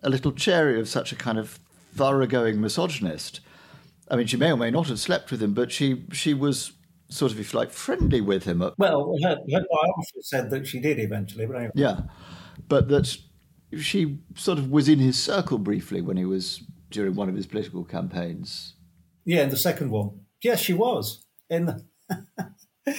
a 0.02 0.10
little 0.10 0.32
chary 0.32 0.78
of 0.78 0.88
such 0.88 1.12
a 1.12 1.16
kind 1.16 1.38
of 1.38 1.58
thoroughgoing 1.94 2.60
misogynist. 2.60 3.40
I 4.10 4.16
mean, 4.16 4.26
she 4.26 4.36
may 4.36 4.52
or 4.52 4.56
may 4.56 4.70
not 4.70 4.88
have 4.88 5.00
slept 5.00 5.30
with 5.30 5.42
him, 5.42 5.54
but 5.54 5.72
she 5.72 6.04
she 6.12 6.34
was 6.34 6.72
sort 7.12 7.32
of, 7.32 7.40
if 7.40 7.52
you 7.52 7.58
like, 7.58 7.70
friendly 7.70 8.20
with 8.20 8.44
him. 8.44 8.58
Well, 8.78 9.16
her, 9.22 9.36
her 9.36 9.64
biographer 9.70 10.20
said 10.20 10.50
that 10.50 10.66
she 10.66 10.80
did 10.80 10.98
eventually, 10.98 11.46
but 11.46 11.56
anyway. 11.56 11.72
Yeah, 11.74 12.00
but 12.68 12.88
that 12.88 13.16
she 13.78 14.18
sort 14.34 14.58
of 14.58 14.70
was 14.70 14.88
in 14.88 14.98
his 14.98 15.18
circle 15.18 15.58
briefly 15.58 16.00
when 16.00 16.16
he 16.16 16.24
was 16.24 16.62
during 16.90 17.14
one 17.14 17.28
of 17.28 17.34
his 17.34 17.46
political 17.46 17.84
campaigns. 17.84 18.74
Yeah, 19.24 19.42
in 19.42 19.50
the 19.50 19.56
second 19.56 19.90
one. 19.90 20.20
Yes, 20.42 20.60
she 20.60 20.74
was. 20.74 21.24
In 21.48 21.66
the 21.66 21.84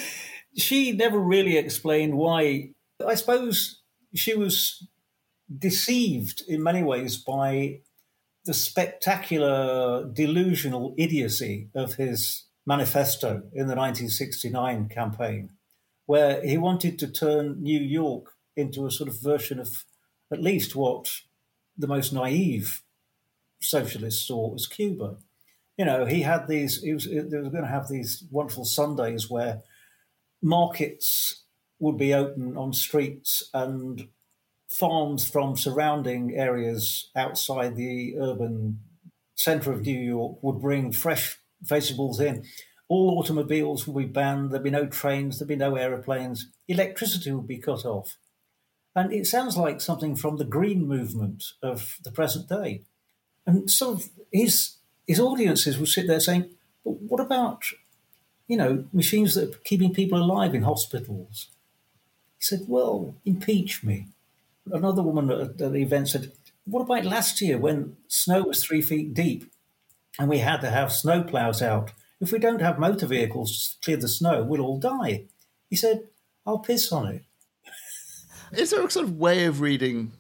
she 0.58 0.92
never 0.92 1.20
really 1.20 1.58
explained 1.58 2.16
why. 2.16 2.70
I 3.06 3.16
suppose 3.16 3.82
she 4.14 4.36
was 4.36 4.88
deceived 5.56 6.44
in 6.48 6.64
many 6.64 6.84
ways 6.84 7.18
by 7.18 7.82
the 8.46 8.54
spectacular 8.54 10.10
delusional 10.12 10.94
idiocy 10.98 11.70
of 11.76 11.96
his 11.96 12.46
manifesto 12.66 13.44
in 13.54 13.68
the 13.68 13.76
1969 13.76 14.90
campaign, 14.90 15.50
where 16.06 16.42
he 16.46 16.58
wanted 16.58 16.98
to 17.00 17.08
turn 17.08 17.62
New 17.62 17.80
York 17.80 18.34
into 18.56 18.86
a 18.86 18.92
sort 18.92 19.10
of 19.10 19.22
version 19.22 19.60
of 19.60 19.86
at 20.32 20.42
least 20.42 20.76
what 20.76 21.12
the 21.78 21.88
most 21.88 22.14
naive 22.14 22.82
socialists 23.62 24.28
saw 24.28 24.54
as 24.56 24.68
Cuba. 24.68 25.18
You 25.78 25.86
know, 25.86 26.06
he 26.06 26.22
had 26.22 26.48
these, 26.48 26.82
he 26.82 26.94
was, 26.94 27.08
going 27.08 27.54
to 27.54 27.66
have 27.66 27.90
these 27.90 28.24
wonderful 28.30 28.66
Sundays 28.66 29.30
where 29.30 29.64
markets 30.42 31.44
would 31.80 31.98
be 31.98 32.14
open 32.14 32.56
on 32.56 32.74
streets 32.74 33.50
and 33.54 34.08
farms 34.70 35.30
from 35.30 35.58
surrounding 35.58 36.36
areas 36.36 37.10
outside 37.16 37.76
the 37.76 38.16
urban 38.20 38.80
centre 39.36 39.72
of 39.72 39.82
New 39.82 40.00
York 40.00 40.42
would 40.42 40.62
bring 40.62 40.92
fresh 40.92 41.40
vegetables 41.64 42.20
in. 42.20 42.46
All 42.88 43.18
automobiles 43.18 43.88
will 43.88 43.96
be 43.96 44.06
banned. 44.06 44.52
There'll 44.52 44.64
be 44.64 44.70
no 44.70 44.86
trains. 44.86 45.40
There'll 45.40 45.48
be 45.48 45.56
no 45.56 45.76
aeroplanes. 45.76 46.52
Electricity 46.68 47.32
will 47.32 47.42
be 47.42 47.58
cut 47.58 47.86
off. 47.86 48.18
And 48.96 49.12
it 49.12 49.26
sounds 49.26 49.58
like 49.58 49.82
something 49.82 50.16
from 50.16 50.38
the 50.38 50.46
green 50.46 50.88
movement 50.88 51.44
of 51.64 51.98
the 52.04 52.12
present 52.12 52.48
day. 52.48 52.84
And 53.46 53.70
sort 53.70 54.00
of 54.00 54.10
his 54.32 54.76
his 55.08 55.20
audiences 55.20 55.78
will 55.78 55.88
sit 55.88 56.08
there 56.08 56.20
saying, 56.20 56.50
"But 56.84 57.02
what 57.02 57.20
about, 57.20 57.64
you 58.48 58.56
know, 58.56 58.86
machines 58.94 59.34
that 59.34 59.56
are 59.56 59.58
keeping 59.60 59.94
people 59.94 60.22
alive 60.22 60.54
in 60.54 60.64
hospitals?" 60.64 61.50
He 62.38 62.44
said, 62.46 62.66
"Well, 62.68 63.16
impeach 63.26 63.84
me." 63.84 64.08
Another 64.72 65.02
woman 65.02 65.30
at 65.32 65.58
the 65.58 65.74
event 65.74 66.10
said, 66.10 66.32
"What 66.66 66.82
about 66.82 67.06
last 67.06 67.42
year 67.42 67.58
when 67.58 67.98
snow 68.08 68.44
was 68.44 68.64
three 68.64 68.82
feet 68.82 69.14
deep, 69.14 69.52
and 70.20 70.30
we 70.30 70.40
had 70.40 70.62
to 70.62 70.70
have 70.70 70.92
snow 70.92 71.24
plows 71.24 71.62
out? 71.62 71.92
If 72.20 72.32
we 72.32 72.40
don't 72.40 72.62
have 72.62 72.80
motor 72.80 73.06
vehicles 73.06 73.78
to 73.82 73.86
clear 73.86 73.98
the 73.98 74.08
snow, 74.08 74.44
we'll 74.44 74.62
all 74.62 74.80
die." 74.80 75.26
He 75.70 75.76
said, 75.76 76.08
"I'll 76.46 76.60
piss 76.60 76.92
on 76.92 77.08
it." 77.08 77.24
Is 78.58 78.72
there 78.72 78.86
a 78.86 78.92
sort 78.92 79.06
of 79.06 79.18
way 79.18 79.46
of 79.46 79.62
reading 79.62 80.14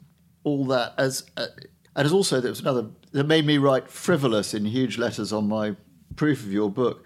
all 0.43 0.65
that 0.65 0.93
as, 0.97 1.23
uh, 1.37 1.47
and 1.95 2.05
as 2.05 2.11
also 2.11 2.41
there 2.41 2.51
was 2.51 2.59
another 2.59 2.89
that 3.11 3.27
made 3.27 3.45
me 3.45 3.57
write 3.57 3.89
frivolous 3.89 4.53
in 4.53 4.65
huge 4.65 4.97
letters 4.97 5.31
on 5.31 5.47
my 5.47 5.75
proof 6.15 6.43
of 6.43 6.51
your 6.51 6.69
book, 6.69 7.05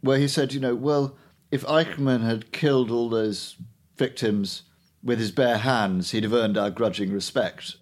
where 0.00 0.18
he 0.18 0.28
said, 0.28 0.52
you 0.52 0.60
know, 0.60 0.74
well, 0.74 1.16
if 1.50 1.64
Eichmann 1.64 2.22
had 2.24 2.52
killed 2.52 2.90
all 2.90 3.08
those 3.08 3.56
victims 3.96 4.62
with 5.02 5.18
his 5.18 5.30
bare 5.30 5.58
hands, 5.58 6.10
he'd 6.10 6.24
have 6.24 6.32
earned 6.32 6.58
our 6.58 6.70
grudging 6.70 7.12
respect. 7.12 7.76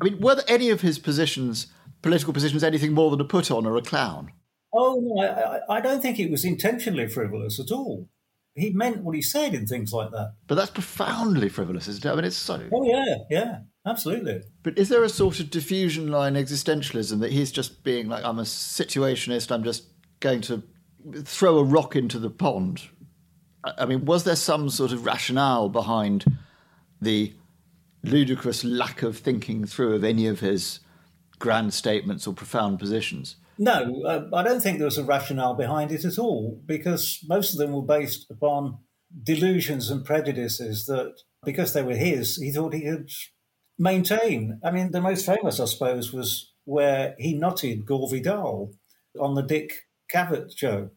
I 0.00 0.04
mean, 0.04 0.20
were 0.20 0.42
any 0.48 0.70
of 0.70 0.80
his 0.80 0.98
positions, 0.98 1.68
political 2.04 2.32
position 2.32 2.54
positions, 2.54 2.64
anything 2.64 2.94
more 2.94 3.10
than 3.10 3.20
a 3.20 3.24
put 3.24 3.50
on 3.50 3.66
or 3.66 3.76
a 3.76 3.82
clown? 3.82 4.30
Oh, 4.72 5.00
no, 5.02 5.60
I, 5.68 5.76
I 5.76 5.80
don't 5.80 6.00
think 6.00 6.18
it 6.18 6.30
was 6.30 6.44
intentionally 6.44 7.08
frivolous 7.08 7.58
at 7.58 7.72
all 7.72 8.08
he 8.54 8.70
meant 8.70 9.02
what 9.02 9.16
he 9.16 9.22
said 9.22 9.54
in 9.54 9.66
things 9.66 9.92
like 9.92 10.10
that. 10.12 10.34
But 10.46 10.54
that's 10.54 10.70
profoundly 10.70 11.48
frivolous, 11.48 11.88
isn't 11.88 12.04
it? 12.04 12.10
I 12.10 12.14
mean, 12.14 12.24
it's 12.24 12.36
so. 12.36 12.62
Oh 12.72 12.84
yeah, 12.84 13.16
yeah, 13.28 13.58
absolutely. 13.84 14.42
But 14.62 14.78
is 14.78 14.88
there 14.88 15.02
a 15.02 15.08
sort 15.08 15.40
of 15.40 15.50
diffusion 15.50 16.08
line 16.08 16.34
existentialism 16.34 17.20
that 17.20 17.32
he's 17.32 17.50
just 17.50 17.82
being 17.82 18.08
like, 18.08 18.24
I'm 18.24 18.38
a 18.38 18.42
situationist. 18.42 19.50
I'm 19.50 19.64
just 19.64 19.84
going 20.20 20.40
to 20.42 20.62
throw 21.24 21.58
a 21.58 21.64
rock 21.64 21.96
into 21.96 22.18
the 22.18 22.30
pond. 22.30 22.82
I 23.64 23.86
mean, 23.86 24.04
was 24.04 24.24
there 24.24 24.36
some 24.36 24.68
sort 24.70 24.92
of 24.92 25.04
rationale 25.04 25.68
behind 25.68 26.24
the 27.00 27.34
ludicrous 28.02 28.62
lack 28.62 29.02
of 29.02 29.18
thinking 29.18 29.64
through 29.64 29.94
of 29.94 30.04
any 30.04 30.26
of 30.26 30.40
his 30.40 30.80
grand 31.38 31.74
statements 31.74 32.26
or 32.26 32.34
profound 32.34 32.78
positions? 32.78 33.36
No, 33.58 34.02
uh, 34.04 34.28
I 34.34 34.42
don't 34.42 34.60
think 34.60 34.78
there 34.78 34.86
was 34.86 34.98
a 34.98 35.04
rationale 35.04 35.54
behind 35.54 35.92
it 35.92 36.04
at 36.04 36.18
all 36.18 36.60
because 36.66 37.20
most 37.28 37.52
of 37.52 37.58
them 37.58 37.72
were 37.72 37.82
based 37.82 38.26
upon 38.30 38.78
delusions 39.22 39.90
and 39.90 40.04
prejudices 40.04 40.86
that 40.86 41.14
because 41.44 41.72
they 41.72 41.82
were 41.82 41.94
his, 41.94 42.36
he 42.36 42.50
thought 42.50 42.74
he 42.74 42.82
could 42.82 43.10
maintain. 43.78 44.60
I 44.64 44.70
mean, 44.70 44.90
the 44.90 45.00
most 45.00 45.26
famous, 45.26 45.60
I 45.60 45.66
suppose, 45.66 46.12
was 46.12 46.52
where 46.64 47.14
he 47.18 47.34
knotted 47.34 47.86
Gore 47.86 48.08
Vidal 48.08 48.72
on 49.20 49.34
the 49.34 49.42
Dick 49.42 49.86
Cavett 50.12 50.56
show. 50.56 50.90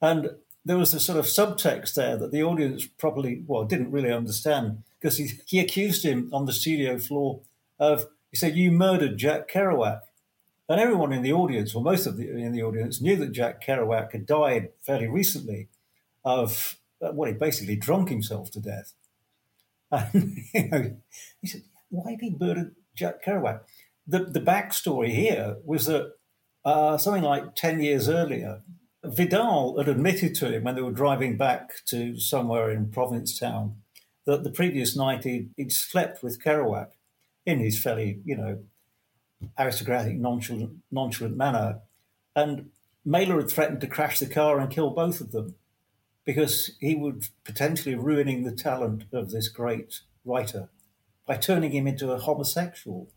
And 0.00 0.30
there 0.64 0.78
was 0.78 0.94
a 0.94 1.00
sort 1.00 1.18
of 1.18 1.26
subtext 1.26 1.94
there 1.94 2.16
that 2.16 2.32
the 2.32 2.42
audience 2.42 2.86
probably, 2.86 3.42
well, 3.46 3.64
didn't 3.64 3.92
really 3.92 4.12
understand 4.12 4.82
because 5.00 5.18
he, 5.18 5.30
he 5.46 5.60
accused 5.60 6.04
him 6.04 6.28
on 6.32 6.46
the 6.46 6.52
studio 6.52 6.98
floor 6.98 7.42
of, 7.78 8.06
he 8.30 8.36
said, 8.36 8.56
You 8.56 8.70
murdered 8.70 9.18
Jack 9.18 9.50
Kerouac. 9.50 10.00
And 10.68 10.80
everyone 10.80 11.12
in 11.14 11.22
the 11.22 11.32
audience, 11.32 11.74
or 11.74 11.82
most 11.82 12.06
of 12.06 12.18
the 12.18 12.28
in 12.30 12.52
the 12.52 12.62
audience, 12.62 13.00
knew 13.00 13.16
that 13.16 13.32
Jack 13.32 13.64
Kerouac 13.64 14.12
had 14.12 14.26
died 14.26 14.68
fairly 14.84 15.06
recently 15.06 15.68
of 16.24 16.78
uh, 17.02 17.12
well, 17.12 17.30
he 17.30 17.34
basically 17.34 17.76
drunk 17.76 18.08
himself 18.08 18.50
to 18.52 18.60
death. 18.60 18.92
And 19.90 20.36
you 20.52 20.68
know, 20.68 20.96
he 21.40 21.46
said, 21.46 21.62
"Why 21.88 22.10
did 22.10 22.20
he 22.20 22.36
murder 22.38 22.72
Jack 22.94 23.24
Kerouac?" 23.24 23.60
The 24.06 24.24
the 24.24 24.40
backstory 24.40 25.08
here 25.08 25.56
was 25.64 25.86
that 25.86 26.12
uh, 26.66 26.98
something 26.98 27.22
like 27.22 27.54
ten 27.54 27.80
years 27.80 28.06
earlier, 28.06 28.60
Vidal 29.02 29.78
had 29.78 29.88
admitted 29.88 30.34
to 30.36 30.52
him 30.52 30.64
when 30.64 30.74
they 30.74 30.82
were 30.82 30.92
driving 30.92 31.38
back 31.38 31.70
to 31.86 32.18
somewhere 32.18 32.70
in 32.70 32.90
Provincetown 32.90 33.76
that 34.26 34.44
the 34.44 34.50
previous 34.50 34.94
night 34.94 35.24
he'd, 35.24 35.48
he'd 35.56 35.72
slept 35.72 36.22
with 36.22 36.42
Kerouac 36.44 36.88
in 37.48 37.60
his 37.60 37.80
fairly, 37.82 38.20
you 38.26 38.36
know, 38.36 38.58
aristocratic, 39.58 40.18
nonchalant, 40.18 40.70
nonchalant 40.90 41.34
manner. 41.34 41.80
And 42.36 42.68
Mailer 43.06 43.36
had 43.40 43.50
threatened 43.50 43.80
to 43.80 43.86
crash 43.86 44.18
the 44.18 44.26
car 44.26 44.60
and 44.60 44.70
kill 44.70 44.90
both 44.90 45.22
of 45.22 45.32
them 45.32 45.54
because 46.26 46.72
he 46.78 46.94
would 46.94 47.24
potentially 47.44 47.94
ruining 47.94 48.42
the 48.42 48.52
talent 48.52 49.04
of 49.14 49.30
this 49.30 49.48
great 49.48 50.00
writer 50.26 50.68
by 51.26 51.36
turning 51.36 51.72
him 51.72 51.86
into 51.86 52.12
a 52.12 52.18
homosexual. 52.18 53.10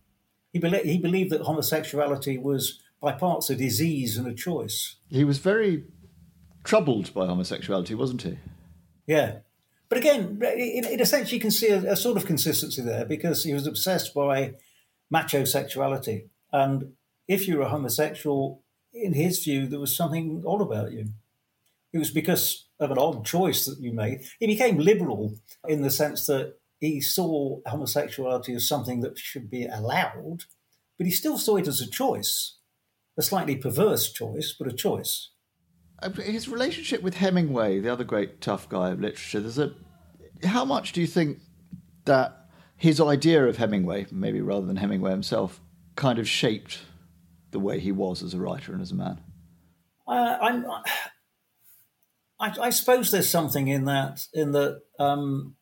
He, 0.54 0.60
be- 0.60 0.70
he 0.70 0.98
believed 0.98 1.32
that 1.32 1.42
homosexuality 1.42 2.38
was 2.38 2.80
by 3.02 3.12
parts 3.12 3.50
a 3.50 3.56
disease 3.56 4.16
and 4.16 4.28
a 4.28 4.34
choice. 4.34 4.96
He 5.10 5.26
was 5.26 5.40
very 5.40 5.84
troubled 6.64 7.14
by 7.14 7.26
homosexuality, 7.26 7.96
wasn't 7.96 8.22
he? 8.22 8.38
Yeah. 9.06 9.40
But 9.92 9.98
again, 9.98 10.42
in, 10.58 10.86
in 10.86 11.02
a 11.02 11.06
sense, 11.06 11.34
you 11.34 11.40
can 11.42 11.52
see 11.52 11.68
a, 11.68 11.92
a 11.92 11.96
sort 11.98 12.16
of 12.16 12.26
consistency 12.26 12.82
there 12.82 13.04
because 13.04 13.44
he 13.44 13.54
was 13.54 13.68
obsessed 13.68 14.14
by 14.14 14.54
macho 15.10 15.44
sexuality. 15.44 16.30
And 16.54 16.94
if 17.28 17.46
you 17.46 17.58
were 17.58 17.64
a 17.64 17.70
homosexual, 17.70 18.64
in 18.94 19.12
his 19.12 19.44
view, 19.44 19.68
there 19.68 19.82
was 19.82 19.94
something 19.94 20.46
odd 20.48 20.62
about 20.62 20.94
you. 20.94 21.10
It 21.92 21.98
was 21.98 22.10
because 22.10 22.68
of 22.80 22.90
an 22.90 22.98
odd 22.98 23.26
choice 23.26 23.66
that 23.66 23.82
you 23.82 23.92
made. 23.92 24.22
He 24.40 24.48
became 24.48 24.78
liberal 24.78 25.36
in 25.68 25.82
the 25.82 25.92
sense 25.92 26.26
that 26.28 26.54
he 26.80 27.02
saw 27.02 27.60
homosexuality 27.66 28.54
as 28.56 28.66
something 28.66 29.02
that 29.02 29.20
should 29.20 29.50
be 29.50 29.66
allowed, 29.66 30.46
but 30.98 31.06
he 31.06 31.12
still 31.12 31.38
saw 31.38 31.58
it 31.58 31.68
as 31.68 31.82
a 31.82 31.90
choice, 31.90 32.60
a 33.18 33.22
slightly 33.22 33.58
perverse 33.58 34.10
choice, 34.14 34.56
but 34.58 34.70
a 34.70 34.74
choice. 34.74 35.32
Uh, 36.02 36.10
his 36.10 36.50
relationship 36.50 37.02
with 37.02 37.16
Hemingway, 37.16 37.80
the 37.80 37.90
other 37.90 38.04
great 38.04 38.42
tough 38.42 38.68
guy 38.68 38.90
of 38.90 39.00
literature, 39.00 39.40
there's 39.40 39.60
a. 39.60 39.74
How 40.44 40.66
much 40.66 40.94
do 40.94 41.02
you 41.02 41.08
think 41.08 41.40
that 42.06 42.48
his 42.76 43.00
idea 43.00 43.46
of 43.46 43.58
Hemingway, 43.58 44.08
maybe 44.12 44.42
rather 44.42 44.66
than 44.66 44.78
Hemingway 44.78 45.12
himself, 45.12 45.62
kind 45.96 46.18
of 46.18 46.28
shaped 46.28 46.80
the 47.52 47.60
way 47.60 47.80
he 47.80 47.92
was 47.92 48.24
as 48.24 48.34
a 48.34 48.40
writer 48.40 48.74
and 48.74 48.82
as 48.82 48.92
a 48.92 48.96
man? 48.96 49.22
Uh, 50.08 50.38
I'm, 50.42 50.66
I, 52.40 52.56
I, 52.60 52.70
suppose 52.72 53.12
there's 53.12 53.30
something 53.30 53.68
in 53.68 53.86
that, 53.86 54.26
in 54.34 54.52
that 54.54 54.82
um, 54.98 55.56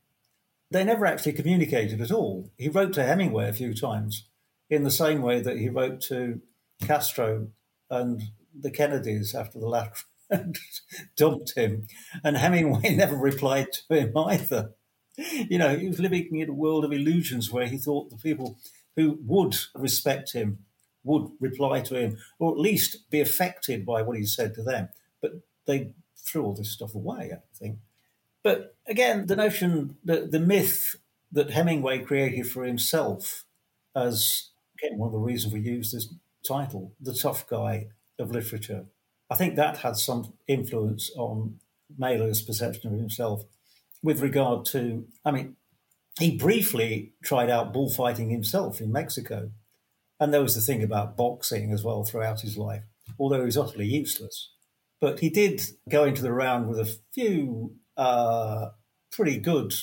they 0.71 0.83
never 0.85 1.05
actually 1.05 1.33
communicated 1.33 1.99
at 1.99 2.11
all. 2.11 2.51
He 2.57 2.69
wrote 2.69 2.93
to 2.93 3.03
Hemingway 3.03 3.49
a 3.49 3.53
few 3.53 3.73
times 3.73 4.29
in 4.69 4.83
the 4.83 4.91
same 4.91 5.21
way 5.21 5.41
that 5.41 5.57
he 5.57 5.67
wrote 5.67 5.99
to 6.03 6.39
Castro 6.81 7.49
and 7.89 8.21
the 8.57 8.71
Kennedys 8.71 9.35
after 9.35 9.59
the 9.59 9.67
latter 9.67 9.91
dumped 11.15 11.55
him. 11.55 11.87
And 12.23 12.37
Hemingway 12.37 12.89
never 12.95 13.15
replied 13.15 13.67
to 13.73 13.95
him 13.95 14.17
either. 14.17 14.71
You 15.17 15.57
know, 15.57 15.75
he 15.75 15.89
was 15.89 15.99
living 15.99 16.35
in 16.35 16.49
a 16.49 16.53
world 16.53 16.85
of 16.85 16.93
illusions 16.93 17.51
where 17.51 17.67
he 17.67 17.77
thought 17.77 18.09
the 18.09 18.17
people 18.17 18.57
who 18.95 19.19
would 19.25 19.57
respect 19.75 20.33
him 20.33 20.59
would 21.03 21.29
reply 21.39 21.81
to 21.81 21.95
him, 21.95 22.17
or 22.37 22.51
at 22.51 22.59
least 22.59 23.09
be 23.09 23.21
affected 23.21 23.85
by 23.85 24.01
what 24.01 24.17
he 24.17 24.25
said 24.25 24.53
to 24.53 24.63
them. 24.63 24.89
But 25.21 25.41
they 25.65 25.93
threw 26.15 26.43
all 26.43 26.53
this 26.53 26.71
stuff 26.71 26.95
away, 26.95 27.31
I 27.33 27.57
think. 27.57 27.79
But 28.43 28.75
again, 28.87 29.27
the 29.27 29.35
notion, 29.35 29.97
the, 30.03 30.27
the 30.29 30.39
myth 30.39 30.95
that 31.31 31.51
Hemingway 31.51 31.99
created 31.99 32.47
for 32.47 32.63
himself 32.63 33.45
as, 33.95 34.49
again, 34.77 34.97
one 34.97 35.07
of 35.07 35.13
the 35.13 35.19
reasons 35.19 35.53
we 35.53 35.59
use 35.59 35.91
this 35.91 36.13
title, 36.47 36.93
the 36.99 37.13
tough 37.13 37.47
guy 37.47 37.87
of 38.17 38.31
literature, 38.31 38.85
I 39.29 39.35
think 39.35 39.55
that 39.55 39.77
had 39.77 39.95
some 39.95 40.33
influence 40.47 41.11
on 41.15 41.59
Mailer's 41.97 42.41
perception 42.41 42.93
of 42.93 42.99
himself 42.99 43.43
with 44.01 44.21
regard 44.21 44.65
to, 44.65 45.05
I 45.23 45.31
mean, 45.31 45.55
he 46.19 46.37
briefly 46.37 47.13
tried 47.23 47.49
out 47.49 47.73
bullfighting 47.73 48.29
himself 48.29 48.81
in 48.81 48.91
Mexico. 48.91 49.51
And 50.19 50.33
there 50.33 50.41
was 50.41 50.55
the 50.55 50.61
thing 50.61 50.83
about 50.83 51.15
boxing 51.15 51.71
as 51.71 51.83
well 51.83 52.03
throughout 52.03 52.41
his 52.41 52.57
life, 52.57 52.83
although 53.17 53.39
he 53.39 53.45
was 53.45 53.57
utterly 53.57 53.85
useless. 53.85 54.51
But 54.99 55.19
he 55.19 55.29
did 55.29 55.61
go 55.87 56.03
into 56.03 56.21
the 56.21 56.33
round 56.33 56.67
with 56.67 56.79
a 56.79 56.97
few 57.13 57.75
uh, 57.95 58.69
pretty 59.11 59.37
good 59.37 59.73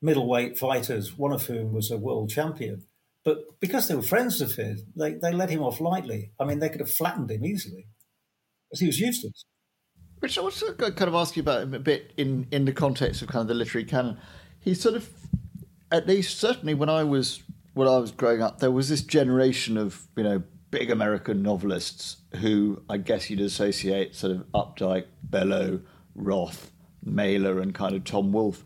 middleweight 0.00 0.58
fighters, 0.58 1.18
one 1.18 1.32
of 1.32 1.46
whom 1.46 1.72
was 1.72 1.90
a 1.90 1.98
world 1.98 2.30
champion. 2.30 2.84
But 3.22 3.60
because 3.60 3.88
they 3.88 3.94
were 3.94 4.02
friends 4.02 4.40
of 4.40 4.54
his, 4.54 4.84
they, 4.96 5.14
they 5.14 5.32
let 5.32 5.50
him 5.50 5.62
off 5.62 5.80
lightly. 5.80 6.32
I 6.38 6.44
mean, 6.44 6.58
they 6.58 6.68
could 6.68 6.80
have 6.80 6.90
flattened 6.90 7.30
him 7.30 7.44
easily 7.44 7.86
because 8.74 8.80
he 8.80 8.86
was 8.86 8.98
useless. 8.98 9.44
Which 10.18 10.36
I 10.36 10.40
want 10.40 10.54
to 10.54 10.72
kind 10.72 11.08
of 11.08 11.14
ask 11.14 11.36
you 11.36 11.42
about 11.42 11.62
him 11.62 11.74
a 11.74 11.78
bit 11.78 12.12
in, 12.16 12.48
in 12.50 12.64
the 12.64 12.72
context 12.72 13.22
of 13.22 13.28
kind 13.28 13.42
of 13.42 13.48
the 13.48 13.54
literary 13.54 13.84
canon. 13.84 14.18
He 14.58 14.74
sort 14.74 14.96
of, 14.96 15.08
at 15.92 16.08
least 16.08 16.40
certainly 16.40 16.74
when 16.74 16.88
I 16.88 17.04
was 17.04 17.42
when 17.74 17.86
I 17.86 17.98
was 17.98 18.10
growing 18.10 18.42
up, 18.42 18.58
there 18.58 18.70
was 18.70 18.88
this 18.88 19.02
generation 19.02 19.76
of 19.76 20.08
you 20.16 20.24
know 20.24 20.42
big 20.70 20.90
American 20.90 21.42
novelists 21.42 22.16
who 22.40 22.82
I 22.88 22.96
guess 22.96 23.30
you'd 23.30 23.40
associate 23.40 24.16
sort 24.16 24.32
of 24.32 24.50
Updike, 24.52 25.06
Bellow, 25.22 25.80
Roth, 26.16 26.72
Mailer, 27.04 27.60
and 27.60 27.74
kind 27.74 27.94
of 27.94 28.02
Tom 28.04 28.32
Wolfe. 28.32 28.64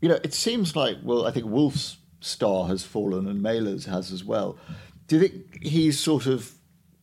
You 0.00 0.08
know, 0.08 0.18
it 0.24 0.34
seems 0.34 0.74
like 0.74 0.96
well, 1.04 1.26
I 1.26 1.30
think 1.30 1.46
Wolfe's 1.46 1.98
star 2.20 2.66
has 2.68 2.82
fallen 2.82 3.28
and 3.28 3.40
Mailer's 3.40 3.84
has 3.84 4.10
as 4.10 4.24
well. 4.24 4.58
Do 5.06 5.16
you 5.16 5.28
think 5.28 5.62
he's 5.62 6.00
sort 6.00 6.26
of 6.26 6.57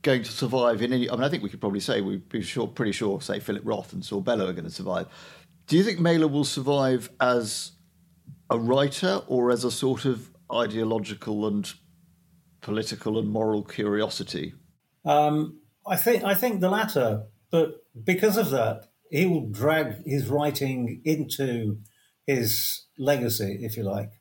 going 0.05 0.23
to 0.23 0.31
survive 0.31 0.83
in 0.83 0.93
any? 0.93 1.09
I 1.09 1.13
mean, 1.13 1.23
I 1.23 1.29
think 1.29 1.41
we 1.43 1.49
could 1.49 1.59
probably 1.59 1.79
say 1.79 1.99
we'd 1.99 2.29
be 2.29 2.41
sure, 2.41 2.67
pretty 2.67 2.91
sure, 2.91 3.19
say 3.19 3.39
Philip 3.39 3.63
Roth 3.65 3.91
and 3.91 4.05
Saul 4.05 4.21
Bellow 4.21 4.47
are 4.47 4.53
going 4.53 4.65
to 4.65 4.71
survive. 4.71 5.07
Do 5.67 5.75
you 5.75 5.83
think 5.83 5.99
Mailer 5.99 6.27
will 6.27 6.45
survive 6.45 7.09
as 7.19 7.71
a 8.51 8.59
writer 8.59 9.23
or 9.27 9.51
as 9.51 9.63
a 9.63 9.71
sort 9.71 10.05
of 10.05 10.29
ideological 10.53 11.47
and 11.47 11.73
political 12.61 13.17
and 13.17 13.27
moral 13.27 13.63
curiosity? 13.63 14.53
Um, 15.03 15.59
I 15.87 15.97
think 15.97 16.23
I 16.23 16.35
think 16.35 16.61
the 16.61 16.69
latter, 16.69 17.23
but 17.51 17.83
because 18.03 18.37
of 18.37 18.51
that, 18.51 18.87
he 19.09 19.25
will 19.25 19.49
drag 19.49 20.05
his 20.05 20.27
writing 20.27 21.01
into 21.03 21.79
his 22.27 22.85
legacy, 22.97 23.59
if 23.61 23.75
you 23.75 23.83
like. 23.83 24.11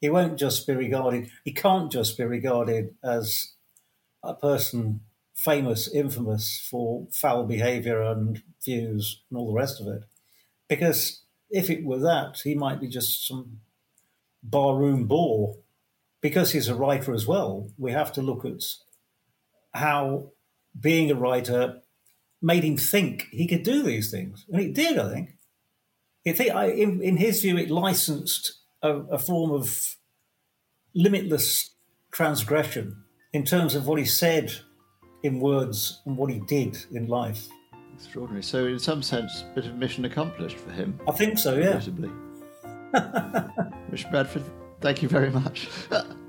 He 0.00 0.08
won't 0.08 0.38
just 0.38 0.66
be 0.66 0.74
regarded. 0.74 1.28
He 1.44 1.52
can't 1.52 1.92
just 1.92 2.16
be 2.16 2.24
regarded 2.24 2.94
as 3.04 3.54
a 4.22 4.34
person 4.34 5.00
famous, 5.36 5.86
infamous 5.94 6.66
for 6.68 7.06
foul 7.12 7.44
behaviour 7.44 8.02
and 8.02 8.42
views 8.64 9.22
and 9.30 9.38
all 9.38 9.46
the 9.46 9.58
rest 9.58 9.80
of 9.80 9.86
it, 9.86 10.02
because 10.68 11.22
if 11.50 11.70
it 11.70 11.84
were 11.84 12.00
that, 12.00 12.40
he 12.42 12.54
might 12.54 12.80
be 12.80 12.88
just 12.88 13.28
some 13.28 13.60
barroom 14.42 15.06
bore 15.06 15.56
because 16.20 16.52
he's 16.52 16.68
a 16.68 16.74
writer 16.74 17.14
as 17.14 17.26
well, 17.26 17.70
we 17.78 17.92
have 17.92 18.12
to 18.12 18.22
look 18.22 18.44
at 18.44 18.62
how 19.72 20.32
being 20.78 21.10
a 21.10 21.14
writer 21.14 21.82
made 22.42 22.64
him 22.64 22.76
think 22.76 23.28
he 23.30 23.46
could 23.46 23.62
do 23.62 23.82
these 23.82 24.10
things. 24.10 24.44
And 24.50 24.60
it 24.60 24.74
did, 24.74 24.98
I 24.98 25.12
think. 25.12 25.30
In, 26.24 27.16
his 27.16 27.42
view, 27.42 27.56
it 27.56 27.70
licensed 27.70 28.58
a 28.82 29.18
form 29.18 29.52
of 29.52 29.96
limitless 30.94 31.70
transgression 32.10 33.04
in 33.32 33.44
terms 33.44 33.74
of 33.74 33.86
what 33.86 33.98
he 33.98 34.04
said 34.04 34.52
in 35.22 35.40
words 35.40 36.02
and 36.06 36.16
what 36.16 36.30
he 36.30 36.40
did 36.40 36.76
in 36.92 37.08
life. 37.08 37.48
Extraordinary. 37.94 38.42
So, 38.42 38.66
in 38.66 38.78
some 38.78 39.02
sense, 39.02 39.42
a 39.50 39.54
bit 39.54 39.66
of 39.66 39.74
mission 39.74 40.04
accomplished 40.04 40.58
for 40.58 40.70
him. 40.70 40.98
I 41.08 41.12
think 41.12 41.38
so, 41.38 41.56
yeah. 41.56 41.80
Richard 43.90 44.10
Bradford, 44.10 44.44
thank 44.80 45.02
you 45.02 45.08
very 45.08 45.30
much. 45.30 45.68